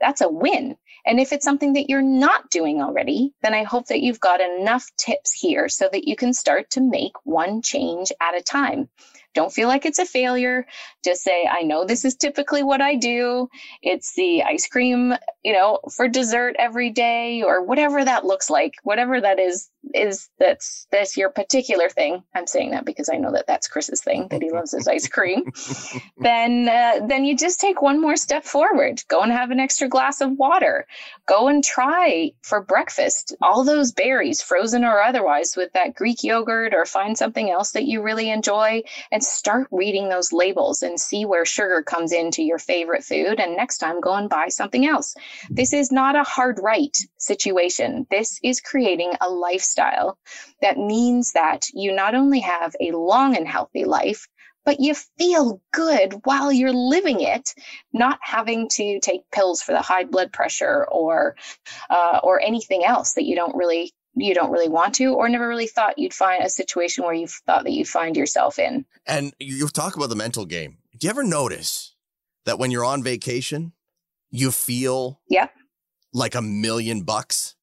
that's 0.00 0.20
a 0.20 0.28
win. 0.28 0.76
And 1.06 1.20
if 1.20 1.32
it's 1.32 1.44
something 1.44 1.74
that 1.74 1.88
you're 1.88 2.02
not 2.02 2.50
doing 2.50 2.80
already, 2.80 3.32
then 3.42 3.54
I 3.54 3.64
hope 3.64 3.86
that 3.88 4.00
you've 4.00 4.20
got 4.20 4.40
enough 4.40 4.88
tips 4.96 5.32
here 5.32 5.68
so 5.68 5.88
that 5.92 6.08
you 6.08 6.16
can 6.16 6.32
start 6.32 6.70
to 6.70 6.80
make 6.80 7.12
one 7.24 7.62
change 7.62 8.10
at 8.20 8.36
a 8.36 8.42
time. 8.42 8.88
Don't 9.34 9.52
feel 9.52 9.68
like 9.68 9.84
it's 9.84 9.98
a 9.98 10.06
failure. 10.06 10.66
Just 11.04 11.22
say, 11.22 11.46
I 11.50 11.62
know 11.62 11.84
this 11.84 12.04
is 12.04 12.14
typically 12.14 12.62
what 12.62 12.80
I 12.80 12.94
do. 12.94 13.48
It's 13.82 14.14
the 14.14 14.44
ice 14.44 14.68
cream, 14.68 15.14
you 15.42 15.52
know, 15.52 15.80
for 15.94 16.08
dessert 16.08 16.54
every 16.58 16.90
day 16.90 17.42
or 17.42 17.62
whatever 17.62 18.04
that 18.04 18.24
looks 18.24 18.48
like, 18.48 18.74
whatever 18.84 19.20
that 19.20 19.40
is, 19.40 19.68
is 19.92 20.30
that's, 20.38 20.86
that's 20.90 21.16
your 21.16 21.30
particular 21.30 21.88
thing. 21.88 22.22
I'm 22.34 22.46
saying 22.46 22.70
that 22.70 22.84
because 22.84 23.08
I 23.12 23.16
know 23.16 23.32
that 23.32 23.46
that's 23.46 23.68
Chris's 23.68 24.00
thing, 24.00 24.28
that 24.30 24.42
he 24.42 24.50
loves 24.50 24.72
his 24.72 24.88
ice 24.88 25.08
cream. 25.08 25.44
then, 26.18 26.68
uh, 26.68 27.06
then 27.06 27.24
you 27.24 27.36
just 27.36 27.60
take 27.60 27.82
one 27.82 28.00
more 28.00 28.16
step 28.16 28.44
forward. 28.44 29.02
Go 29.08 29.20
and 29.20 29.32
have 29.32 29.50
an 29.50 29.60
extra 29.60 29.88
glass 29.88 30.20
of 30.20 30.32
water. 30.32 30.86
Go 31.26 31.48
and 31.48 31.62
try 31.62 32.32
for 32.42 32.62
breakfast 32.62 33.34
all 33.42 33.64
those 33.64 33.92
berries, 33.92 34.42
frozen 34.42 34.84
or 34.84 35.02
otherwise, 35.02 35.56
with 35.56 35.72
that 35.74 35.94
Greek 35.94 36.24
yogurt 36.24 36.74
or 36.74 36.84
find 36.86 37.16
something 37.18 37.50
else 37.50 37.72
that 37.72 37.84
you 37.84 38.02
really 38.02 38.30
enjoy 38.30 38.82
and 39.12 39.22
start 39.22 39.68
reading 39.70 40.08
those 40.08 40.32
labels 40.32 40.82
and 40.82 40.98
see 40.98 41.24
where 41.24 41.44
sugar 41.44 41.82
comes 41.82 42.12
into 42.12 42.42
your 42.42 42.58
favorite 42.58 43.04
food. 43.04 43.38
And 43.40 43.56
next 43.56 43.78
time, 43.78 44.00
go 44.00 44.14
and 44.14 44.28
buy 44.28 44.48
something 44.48 44.86
else. 44.86 45.14
This 45.50 45.72
is 45.72 45.92
not 45.92 46.16
a 46.16 46.22
hard 46.22 46.58
right 46.62 46.96
situation. 47.18 48.06
This 48.10 48.38
is 48.42 48.60
creating 48.60 49.12
a 49.20 49.28
lifestyle 49.28 49.73
that 50.60 50.76
means 50.76 51.32
that 51.32 51.66
you 51.72 51.92
not 51.92 52.14
only 52.14 52.40
have 52.40 52.74
a 52.80 52.92
long 52.92 53.36
and 53.36 53.46
healthy 53.46 53.84
life, 53.84 54.26
but 54.64 54.80
you 54.80 54.94
feel 55.18 55.60
good 55.72 56.20
while 56.24 56.50
you're 56.50 56.72
living 56.72 57.20
it, 57.20 57.54
not 57.92 58.18
having 58.22 58.68
to 58.70 58.98
take 59.00 59.30
pills 59.30 59.62
for 59.62 59.72
the 59.72 59.82
high 59.82 60.04
blood 60.04 60.32
pressure 60.32 60.86
or 60.90 61.36
uh, 61.90 62.20
or 62.22 62.40
anything 62.40 62.84
else 62.84 63.14
that 63.14 63.24
you 63.24 63.36
don't 63.36 63.56
really 63.56 63.92
you 64.16 64.34
don't 64.34 64.52
really 64.52 64.68
want 64.68 64.94
to 64.96 65.14
or 65.14 65.28
never 65.28 65.48
really 65.48 65.66
thought 65.66 65.98
you'd 65.98 66.14
find 66.14 66.44
a 66.44 66.48
situation 66.48 67.04
where 67.04 67.14
you 67.14 67.26
thought 67.26 67.64
that 67.64 67.72
you'd 67.72 67.88
find 67.88 68.16
yourself 68.16 68.58
in. 68.58 68.84
And 69.06 69.34
you 69.38 69.68
talk 69.68 69.96
about 69.96 70.08
the 70.08 70.16
mental 70.16 70.46
game. 70.46 70.78
Do 70.96 71.06
you 71.06 71.10
ever 71.10 71.24
notice 71.24 71.94
that 72.44 72.58
when 72.58 72.70
you're 72.70 72.84
on 72.84 73.02
vacation, 73.02 73.72
you 74.30 74.50
feel 74.50 75.20
yeah. 75.28 75.48
like 76.12 76.34
a 76.34 76.42
million 76.42 77.02
bucks? 77.02 77.53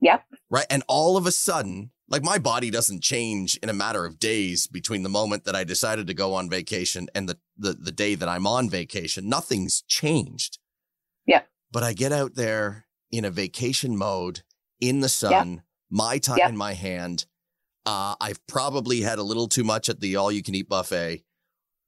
Yep. 0.00 0.24
Right. 0.48 0.66
And 0.70 0.82
all 0.88 1.16
of 1.16 1.26
a 1.26 1.32
sudden, 1.32 1.90
like 2.08 2.24
my 2.24 2.38
body 2.38 2.70
doesn't 2.70 3.02
change 3.02 3.56
in 3.62 3.68
a 3.68 3.74
matter 3.74 4.04
of 4.04 4.18
days 4.18 4.66
between 4.66 5.02
the 5.02 5.08
moment 5.08 5.44
that 5.44 5.54
I 5.54 5.64
decided 5.64 6.06
to 6.08 6.14
go 6.14 6.34
on 6.34 6.50
vacation 6.50 7.08
and 7.14 7.28
the, 7.28 7.38
the, 7.56 7.74
the 7.74 7.92
day 7.92 8.14
that 8.14 8.28
I'm 8.28 8.46
on 8.46 8.68
vacation. 8.68 9.28
Nothing's 9.28 9.82
changed. 9.82 10.58
Yeah. 11.26 11.42
But 11.70 11.82
I 11.82 11.92
get 11.92 12.12
out 12.12 12.34
there 12.34 12.86
in 13.10 13.24
a 13.24 13.30
vacation 13.30 13.96
mode 13.96 14.42
in 14.80 15.00
the 15.00 15.08
sun 15.08 15.62
mai 15.90 16.18
tai 16.18 16.36
yep. 16.38 16.48
in 16.48 16.56
my 16.56 16.72
hand. 16.72 17.26
Uh, 17.86 18.14
I've 18.20 18.44
probably 18.46 19.00
had 19.00 19.18
a 19.18 19.22
little 19.22 19.48
too 19.48 19.64
much 19.64 19.88
at 19.88 20.00
the 20.00 20.16
all 20.16 20.30
you 20.30 20.42
can 20.42 20.54
eat 20.54 20.68
buffet. 20.68 21.24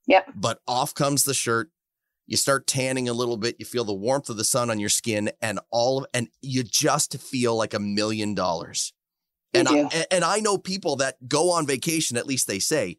Yep. 0.07 0.33
But 0.35 0.59
off 0.67 0.93
comes 0.93 1.23
the 1.23 1.33
shirt. 1.33 1.69
You 2.25 2.37
start 2.37 2.67
tanning 2.67 3.09
a 3.09 3.13
little 3.13 3.37
bit. 3.37 3.57
You 3.59 3.65
feel 3.65 3.83
the 3.83 3.93
warmth 3.93 4.29
of 4.29 4.37
the 4.37 4.43
sun 4.43 4.69
on 4.69 4.79
your 4.79 4.89
skin, 4.89 5.31
and 5.41 5.59
all 5.71 5.99
of, 5.99 6.05
and 6.13 6.29
you 6.41 6.63
just 6.63 7.19
feel 7.19 7.55
like 7.55 7.73
a 7.73 7.79
million 7.79 8.33
dollars. 8.33 8.93
And 9.55 9.67
I, 9.67 10.05
and 10.09 10.23
I 10.23 10.39
know 10.39 10.57
people 10.57 10.95
that 10.95 11.27
go 11.27 11.51
on 11.51 11.67
vacation, 11.67 12.17
at 12.17 12.25
least 12.25 12.47
they 12.47 12.57
say, 12.57 12.97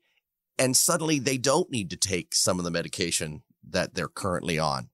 and 0.56 0.76
suddenly 0.76 1.18
they 1.18 1.36
don't 1.36 1.68
need 1.68 1.90
to 1.90 1.96
take 1.96 2.32
some 2.32 2.60
of 2.60 2.64
the 2.64 2.70
medication 2.70 3.42
that 3.70 3.94
they're 3.94 4.06
currently 4.06 4.58
on. 4.58 4.90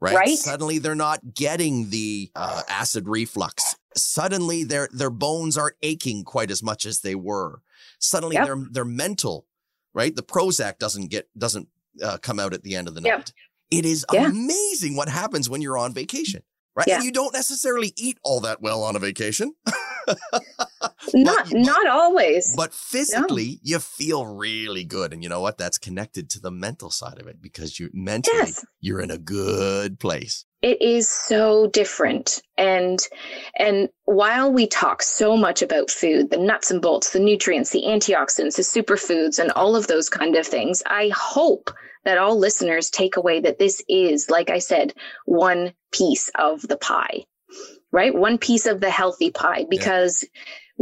Right? 0.00 0.14
right? 0.14 0.38
Suddenly 0.38 0.78
they're 0.78 0.94
not 0.94 1.34
getting 1.34 1.90
the 1.90 2.30
uh, 2.34 2.62
acid 2.68 3.08
reflux 3.08 3.76
suddenly 3.96 4.64
their 4.64 4.88
their 4.92 5.10
bones 5.10 5.56
aren't 5.56 5.76
aching 5.82 6.24
quite 6.24 6.50
as 6.50 6.62
much 6.62 6.86
as 6.86 7.00
they 7.00 7.14
were. 7.14 7.62
Suddenly 7.98 8.36
yep. 8.36 8.46
their 8.46 8.56
their 8.70 8.84
mental, 8.84 9.46
right? 9.94 10.14
The 10.14 10.22
Prozac 10.22 10.78
doesn't 10.78 11.10
get 11.10 11.28
doesn't 11.36 11.68
uh, 12.02 12.18
come 12.18 12.40
out 12.40 12.54
at 12.54 12.62
the 12.62 12.76
end 12.76 12.88
of 12.88 12.94
the 12.94 13.00
night. 13.00 13.08
Yep. 13.08 13.28
It 13.72 13.86
is 13.86 14.04
yeah. 14.12 14.26
amazing 14.26 14.96
what 14.96 15.08
happens 15.08 15.48
when 15.48 15.62
you're 15.62 15.78
on 15.78 15.94
vacation, 15.94 16.42
right? 16.76 16.86
Yeah. 16.86 16.96
And 16.96 17.04
you 17.04 17.12
don't 17.12 17.32
necessarily 17.32 17.92
eat 17.96 18.18
all 18.22 18.40
that 18.40 18.60
well 18.60 18.82
on 18.82 18.96
a 18.96 18.98
vacation. 18.98 19.54
not 21.14 21.50
but, 21.50 21.52
not 21.52 21.86
always. 21.86 22.52
But 22.56 22.74
physically, 22.74 23.46
no. 23.46 23.58
you 23.62 23.78
feel 23.78 24.26
really 24.26 24.84
good, 24.84 25.12
and 25.12 25.22
you 25.22 25.28
know 25.28 25.40
what? 25.40 25.58
That's 25.58 25.78
connected 25.78 26.28
to 26.30 26.40
the 26.40 26.50
mental 26.50 26.90
side 26.90 27.18
of 27.18 27.26
it 27.26 27.40
because 27.40 27.80
you 27.80 27.90
mentally 27.92 28.36
yes. 28.36 28.64
you're 28.80 29.00
in 29.00 29.10
a 29.10 29.18
good 29.18 29.98
place 29.98 30.44
it 30.62 30.80
is 30.80 31.08
so 31.08 31.66
different. 31.66 32.40
And 32.56 33.00
and 33.56 33.88
while 34.04 34.52
we 34.52 34.66
talk 34.66 35.02
so 35.02 35.36
much 35.36 35.62
about 35.62 35.90
food 35.90 36.30
the 36.30 36.36
nuts 36.36 36.70
and 36.70 36.80
bolts 36.80 37.10
the 37.10 37.20
nutrients 37.20 37.70
the 37.70 37.82
antioxidants 37.86 38.56
the 38.56 38.62
superfoods 38.62 39.38
and 39.38 39.50
all 39.52 39.74
of 39.74 39.86
those 39.86 40.08
kind 40.08 40.36
of 40.36 40.46
things 40.46 40.82
i 40.86 41.10
hope 41.14 41.70
that 42.04 42.18
all 42.18 42.38
listeners 42.38 42.90
take 42.90 43.16
away 43.16 43.40
that 43.40 43.58
this 43.58 43.82
is 43.88 44.28
like 44.28 44.50
i 44.50 44.58
said 44.58 44.92
one 45.24 45.72
piece 45.92 46.30
of 46.38 46.66
the 46.68 46.76
pie 46.76 47.24
right? 47.92 48.14
One 48.14 48.38
piece 48.38 48.66
of 48.66 48.80
the 48.80 48.90
healthy 48.90 49.30
pie 49.30 49.66
because 49.68 50.24
yeah 50.24 50.30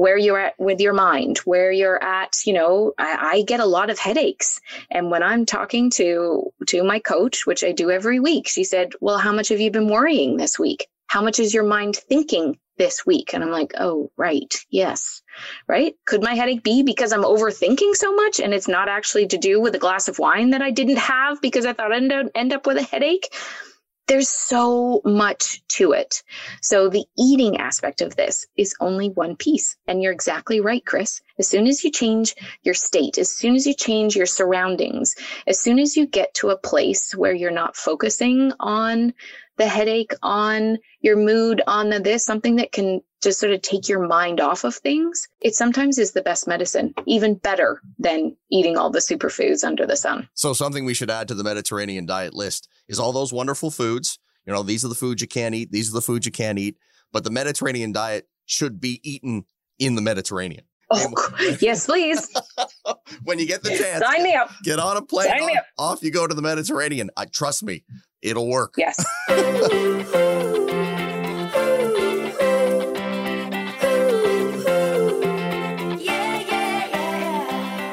where 0.01 0.17
you're 0.17 0.39
at 0.39 0.55
with 0.59 0.81
your 0.81 0.95
mind, 0.95 1.37
where 1.45 1.71
you're 1.71 2.03
at, 2.03 2.39
you 2.47 2.55
know, 2.55 2.95
I, 2.97 3.33
I, 3.33 3.43
get 3.43 3.61
a 3.61 3.67
lot 3.67 3.91
of 3.91 3.99
headaches. 3.99 4.59
And 4.91 5.11
when 5.11 5.23
I'm 5.23 5.45
talking 5.45 5.91
to 5.91 6.51
to 6.69 6.83
my 6.83 7.01
coach, 7.01 7.45
which 7.45 7.63
I 7.63 7.73
do 7.73 7.91
every 7.91 8.19
week, 8.19 8.49
she 8.49 8.65
said, 8.65 8.95
Well, 9.03 9.19
how 9.19 9.33
much 9.33 9.49
have 9.51 9.61
you 9.61 9.71
been 9.71 9.91
worrying 9.91 10.39
this 10.39 10.59
week? 10.59 10.89
How 11.07 11.21
much 11.21 11.39
is 11.39 11.53
your 11.53 11.65
mind 11.65 11.97
thinking 11.97 12.59
this 12.79 13.05
week? 13.05 13.35
And 13.35 13.45
I'm 13.45 13.51
like, 13.51 13.75
oh, 13.79 14.11
right, 14.17 14.55
yes. 14.71 15.21
Right? 15.69 15.95
Could 16.07 16.23
my 16.23 16.35
headache 16.35 16.63
be 16.63 16.83
because 16.83 17.13
I'm 17.13 17.25
overthinking 17.25 17.95
so 17.95 18.15
much 18.15 18.41
and 18.41 18.55
it's 18.55 18.69
not 18.69 18.89
actually 18.89 19.27
to 19.27 19.37
do 19.37 19.61
with 19.61 19.75
a 19.75 19.79
glass 19.79 20.09
of 20.09 20.19
wine 20.19 20.51
that 20.51 20.63
I 20.63 20.71
didn't 20.71 20.99
have 20.99 21.43
because 21.43 21.67
I 21.67 21.75
thought 21.75 21.93
I'd 21.93 22.31
end 22.35 22.53
up 22.55 22.67
with 22.67 22.79
a 22.79 22.83
headache? 22.83 23.29
There's 24.07 24.29
so 24.29 25.01
much 25.05 25.63
to 25.69 25.93
it. 25.93 26.23
So 26.63 26.89
the 26.89 27.05
eating 27.17 27.59
aspect 27.59 28.01
of 28.01 28.17
this 28.17 28.45
is 28.57 28.75
only 28.81 29.09
one 29.09 29.37
piece. 29.37 29.77
And 29.87 30.03
you're 30.03 30.13
exactly 30.13 30.61
right, 30.61 30.85
Chris. 30.85 31.23
As 31.39 31.47
soon 31.47 31.69
as 31.69 31.85
you 31.85 31.93
change 31.93 32.35
your 32.63 32.75
state, 32.75 33.19
as 33.19 33.31
soon 33.31 33.55
as 33.55 33.67
you 33.67 33.75
change 33.75 34.17
your 34.17 34.27
surroundings, 34.27 35.15
as 35.47 35.61
soon 35.61 35.79
as 35.79 35.97
you 35.97 36.07
get 36.07 36.35
to 36.35 36.51
a 36.51 36.59
place 36.59 37.15
where 37.15 37.33
you're 37.33 37.53
not 37.53 37.77
focusing 37.77 38.53
on 38.59 39.15
the 39.59 39.69
headache, 39.69 40.15
on 40.23 40.79
your 41.03 41.17
mood, 41.17 41.63
on 41.67 41.91
the 41.91 42.01
this, 42.01 42.25
something 42.25 42.57
that 42.57 42.73
can 42.73 43.03
just 43.21 43.39
sort 43.39 43.53
of 43.53 43.61
take 43.61 43.91
your 43.91 44.07
mind 44.07 44.41
off 44.41 44.65
of 44.65 44.75
things, 44.75 45.29
it 45.43 45.55
sometimes 45.55 45.99
is 45.99 46.13
the 46.13 46.23
best 46.23 46.49
medicine, 46.49 46.95
even 47.07 47.35
better 47.35 47.83
than 47.99 48.35
eating 48.51 48.79
all 48.79 48.89
the 48.89 49.01
superfoods 49.01 49.63
under 49.63 49.87
the 49.87 49.99
sun. 49.99 50.27
So, 50.33 50.55
something 50.55 50.87
we 50.87 50.95
should 50.95 51.11
add 51.11 51.29
to 51.29 51.35
the 51.35 51.45
Mediterranean 51.45 52.07
diet 52.07 52.33
list 52.33 52.70
is 52.91 52.99
all 52.99 53.13
those 53.13 53.33
wonderful 53.33 53.71
foods. 53.71 54.19
You 54.47 54.53
know, 54.53 54.63
these 54.63 54.85
are 54.85 54.89
the 54.89 54.95
foods 54.95 55.23
you 55.23 55.29
can't 55.29 55.55
eat, 55.55 55.71
these 55.71 55.89
are 55.91 55.95
the 55.95 56.03
foods 56.03 56.27
you 56.27 56.33
can't 56.33 56.59
eat, 56.59 56.77
but 57.13 57.25
the 57.25 57.31
Mediterranean 57.31 57.93
diet 57.93 58.29
should 58.47 58.81
be 58.81 59.01
eaten 59.03 59.45
in 59.79 59.95
the 59.95 60.03
Mediterranean. 60.03 60.65
Oh, 60.91 61.29
yes, 61.61 61.87
please. 61.87 62.29
when 63.25 63.39
you 63.39 63.47
get 63.47 63.63
the 63.63 63.71
chance, 63.71 64.05
sign 64.05 64.25
me 64.25 64.35
up. 64.35 64.51
Get 64.65 64.81
on 64.81 64.97
a 64.97 65.03
plane. 65.03 65.29
Sign 65.29 65.43
Off, 65.43 65.65
off 65.79 66.03
you 66.03 66.11
go 66.11 66.27
to 66.27 66.35
the 66.35 66.43
Mediterranean. 66.43 67.11
I 67.17 67.27
trust 67.27 67.63
me, 67.63 67.85
it'll 68.23 68.49
work. 68.49 68.75
Yes. 68.77 69.05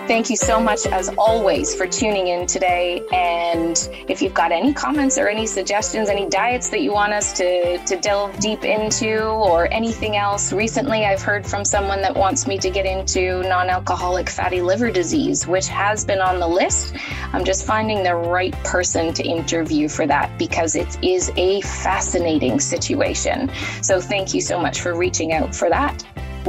Thank 0.08 0.30
you 0.30 0.38
so 0.38 0.58
much, 0.58 0.86
as 0.86 1.10
always, 1.18 1.76
for 1.76 1.86
tuning 1.86 2.28
in 2.28 2.48
today. 2.48 3.04
And 3.12 3.78
if 4.08 4.22
you've 4.22 4.34
got 4.34 4.54
any 4.54 4.74
comments 4.74 5.18
or 5.18 5.28
any 5.28 5.46
suggestions, 5.46 6.08
any 6.08 6.30
diets 6.30 6.70
that 6.70 6.80
you 6.80 6.94
want 6.94 7.12
us 7.12 7.34
to, 7.34 7.78
to 7.80 7.98
delve 7.98 8.40
deep 8.40 8.64
into, 8.64 9.20
or 9.20 9.68
anything 9.70 10.16
else, 10.16 10.54
recently 10.54 11.04
I've 11.04 11.22
heard 11.22 11.46
from 11.46 11.66
someone 11.66 12.02
that 12.04 12.16
wants 12.16 12.48
me 12.48 12.58
to 12.58 12.70
get 12.70 12.86
into 12.86 13.44
non 13.50 13.70
alcoholic 13.70 14.30
fatty 14.30 14.62
liver 14.62 14.92
disease, 14.92 15.46
which 15.46 15.68
has 15.68 16.06
been 16.06 16.22
on 16.22 16.40
the 16.40 16.48
list. 16.48 16.96
I'm 17.34 17.44
just 17.44 17.66
finding 17.66 18.02
the 18.02 18.16
right 18.16 18.54
person 18.64 19.14
to 19.14 19.24
interview 19.24 19.90
for 19.90 20.08
that 20.08 20.40
because 20.40 20.78
it 20.78 21.04
is 21.04 21.34
a 21.36 21.60
fascinating 21.60 22.62
situation. 22.62 23.52
So 23.82 24.00
thank 24.00 24.34
you 24.34 24.40
so 24.40 24.58
much 24.58 24.80
for 24.80 24.96
reaching 24.96 25.34
out 25.34 25.54
for 25.54 25.70
that 25.70 26.02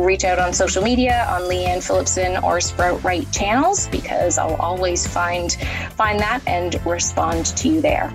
reach 0.02 0.24
out 0.24 0.38
on 0.38 0.52
social 0.52 0.82
media 0.82 1.26
on 1.28 1.42
Lianne 1.42 1.82
Phillipson 1.82 2.36
or 2.38 2.60
Sprout 2.60 3.02
Right 3.04 3.30
channels 3.32 3.88
because 3.88 4.38
I'll 4.38 4.56
always 4.56 5.06
find 5.06 5.52
find 5.96 6.18
that 6.20 6.40
and 6.46 6.84
respond 6.86 7.46
to 7.46 7.68
you 7.68 7.80
there. 7.80 8.12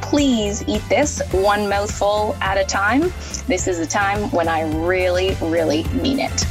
Please 0.00 0.62
eat 0.68 0.82
this 0.88 1.22
one 1.32 1.68
mouthful 1.68 2.36
at 2.40 2.58
a 2.58 2.64
time. 2.64 3.12
This 3.46 3.66
is 3.66 3.78
a 3.78 3.86
time 3.86 4.30
when 4.30 4.48
I 4.48 4.62
really, 4.84 5.34
really 5.40 5.84
mean 5.84 6.20
it. 6.20 6.44